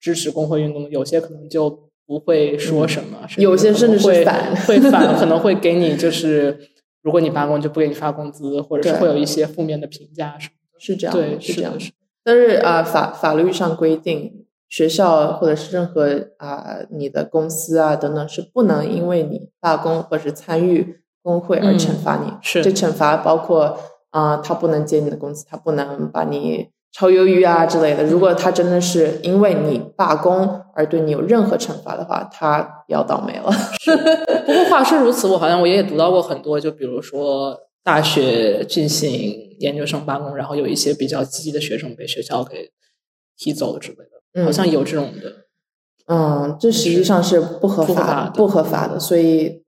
[0.00, 6.56] 支持工会运动的，有些可能就不会说什么，有些甚至会反，会反， 可能会给你就是，
[7.02, 11.78] 如果你罢工就不给你发工资，或者是会有一些负面的评价什么的，是这样，对，是这样。
[11.78, 11.92] 是，
[12.24, 22.32] 但是啊，法法律上规定，学校或者是任何啊，你的公司啊等等，是不能因为你罢工或者是参与工会而惩罚你。
[22.42, 23.78] 是，这惩罚包括
[24.10, 26.68] 啊，他不能接你的工资，他不能把你。
[26.92, 33.52] 超鱿鱼啊之类的，如果他真的是因为你罢工而对你有任何惩罚的话，他要倒霉了。
[34.46, 37.54] 不过话虽如此，我好像我也读到过很多，就比如说
[37.84, 42.70] 大学进行研究生罢工，然后有一些比较积极的学生被学校给
[43.36, 43.98] 踢走之类
[44.34, 45.46] 的，好像有这种的。
[46.06, 49.62] 嗯，这实际上是不合法、不合法的，所以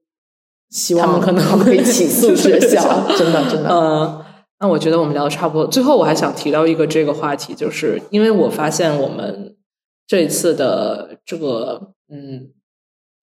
[0.69, 3.69] 希望他们可能他们可以起诉学校， 真的真的。
[3.69, 4.25] 嗯。
[4.61, 5.65] 那我觉得我们聊的差不多。
[5.65, 9.55] 最后，我还想提到一个这个话题，就是因为我发现我们
[10.05, 12.51] 这一次的这个嗯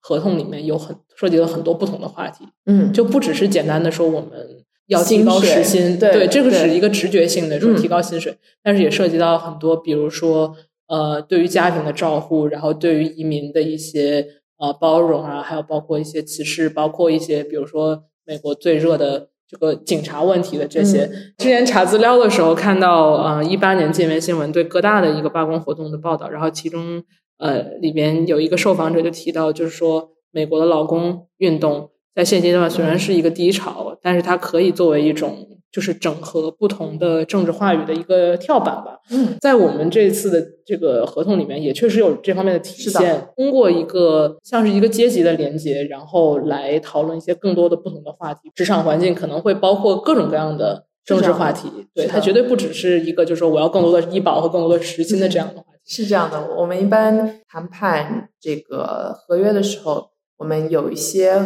[0.01, 10.55] 合同里面有很涉及了很多不同的话题，嗯，就不只是简单的说我们要提高时薪，对，这个是一个直觉性的说提高薪水，但是也涉及到很多，比如说
[10.89, 14.27] 呃对于家庭的照顾，然后对于移民的一些
[14.59, 19.29] 呃包容啊，还有包括一些歧视，包括一些比如说美国最热的。
[19.49, 21.09] 这个警察问题的这些，
[21.39, 27.05] 之前查资料的时候看到，呃，一八年界面新闻对哥大的一个罢工活动的报道，然后其中
[27.39, 38.99] 呃里边有一个受访者就提到，就是说美国的劳工运动在现阶段虽然是一个低潮，但是它可以作为一种就是整合不同的政治话语的一个跳板吧。
[39.11, 43.03] 嗯，在我们这次的这个合同里面，也确实有这方面的体是现。
[43.03, 48.51] 的通过一个像是一个阶级的连接，然后来讨论一些更多的不同的话题。
[48.55, 55.81] 职场环境可能会包括各种各样的政治话题，对它绝对不只是一个就是说我要更多的医保和更多的时薪的这样的话题。
[55.85, 61.41] 是这样的，我们一般谈判这个合约的时候，我们有一些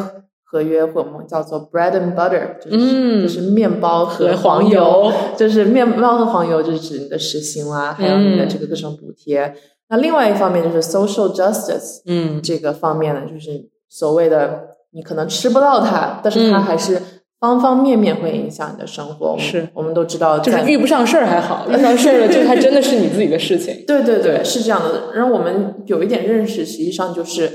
[0.50, 9.54] 合约或我们叫做 bread and butter，就是、嗯就是面包和和黄黄油就是面包和黄油就是指你的时薪啦，还有你的这个各种补贴。
[9.88, 17.00] 那另外一方面就是 social justice，嗯这个方面呢，就是所谓的你可能吃不到它，但是它嗯还是
[17.38, 19.36] 方方面面会影响你的生活。
[19.38, 23.84] 是我们都知道在，就是遇不上事儿还好， 遇上事儿了就它真的是你自己的事情。
[23.86, 25.12] 对 对对，对是这样的。
[25.14, 27.48] 让我们有一点认识，实际上就是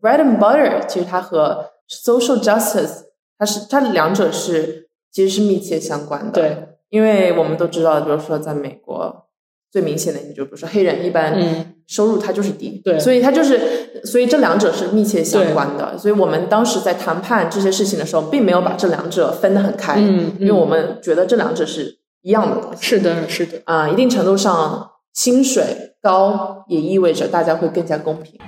[0.00, 3.02] bread and butter，其实它和 social justice，
[3.38, 9.26] 它是它两者是其实是密切相关的。，对，因为我们都知道，比如说在美国
[9.70, 15.98] 最明显的，你就比如说黑人一般嗯收入它就是低，对所以它就是，所以这两者是密切相关的。
[15.98, 22.82] 所以我们当时在谈判这些事情的时候，并没有把这两者分得很开，嗯因为我们觉得这两者是一样的东西。
[22.82, 23.60] 是的，是的。
[23.64, 28.38] 啊、一定程度上，薪水高也意味着大家会更加公平。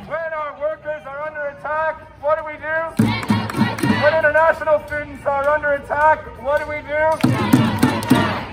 [4.61, 7.03] When international students are under attack, what do we do?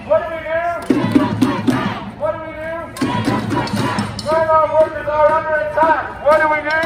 [0.09, 0.65] What do we do?
[2.17, 2.73] What do we do?
[4.25, 6.81] When our workers are under attack, what do we do?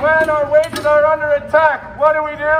[0.00, 2.56] When our wages are under attack, what do we do?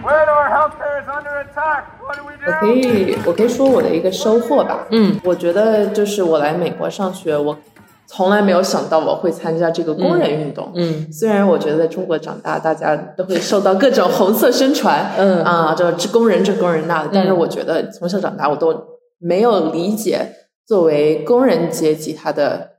[0.00, 2.52] When our healthcare is under attack, what do we 我 do?
[2.60, 4.78] 可以，我可以说我的一个收获吧。
[4.92, 7.58] 嗯，我觉得就是我来美国上学，我
[8.07, 10.71] 从来没有想到我会参加这个工人运动。
[10.75, 18.75] 嗯虽然我觉得在中国长大，大家都会受到各种红色宣传， 嗯啊，这这工人这工人那的，但是我觉得从小长大我都
[19.19, 20.19] 没有理解
[20.67, 22.69] 作为工人阶级他的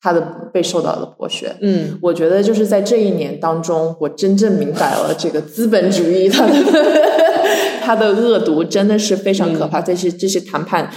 [0.00, 0.20] 他的
[0.52, 1.54] 被受到的剥削。
[1.60, 6.52] 嗯我觉得就是在这一年当中，我真正明白了这个资本主义它的
[7.82, 9.80] 它的恶毒真的是非常可怕。
[9.80, 10.88] 这些这些谈判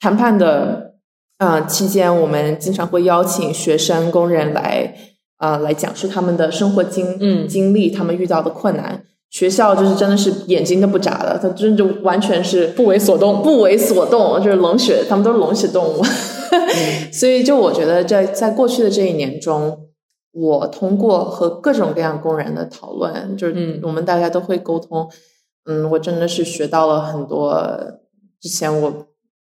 [0.00, 0.94] 谈判的
[1.38, 4.94] 呃期间，我们经常会邀请学生工人来
[5.38, 9.04] 呃来讲述他们的生活经嗯经历，他们遇到的困难。
[9.28, 16.02] 学校就是真的是眼睛都不眨的，他真的就完全是不为所动不为所动，就是冷血，他们都是冷血动物。
[17.12, 19.76] 所以，就我觉得在在过去的这一年中，
[20.32, 25.10] 我通过和各种各样工人的讨论，就是嗯我们大家都会沟通，
[25.66, 27.60] 嗯，我真的是学到了很多
[28.40, 29.06] 之前我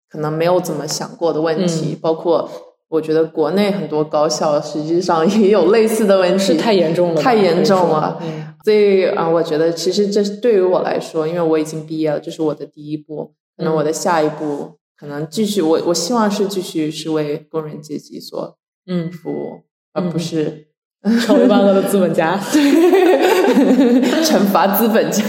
[0.09, 2.49] 可能没有怎么想过的问题，包括
[2.89, 8.17] 我觉得国内很多高校实际上也有类似的问题，是太严重了，太严重了。
[8.21, 13.33] 嗯所以啊、我觉得其实这对于我来说，因为我已经毕业了，这是我的第一步。
[13.57, 19.61] 可能我的下一步，可能继续，我我希望是继续是为工人阶级所嗯，服务，
[19.93, 20.67] 而不是
[21.25, 22.37] 成为万恶的资本家。
[24.23, 25.23] 惩罚资本家。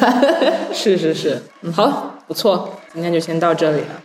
[0.73, 4.02] 是是是，嗯，好，不错，今天就先到这里了。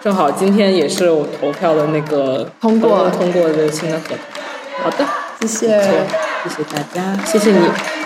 [0.00, 4.18] 正好今天也是我投票的那个通过通过的新的合同。
[4.82, 5.04] 好的，
[5.40, 5.68] 谢谢。
[6.44, 7.97] 谢谢大家，谢谢你。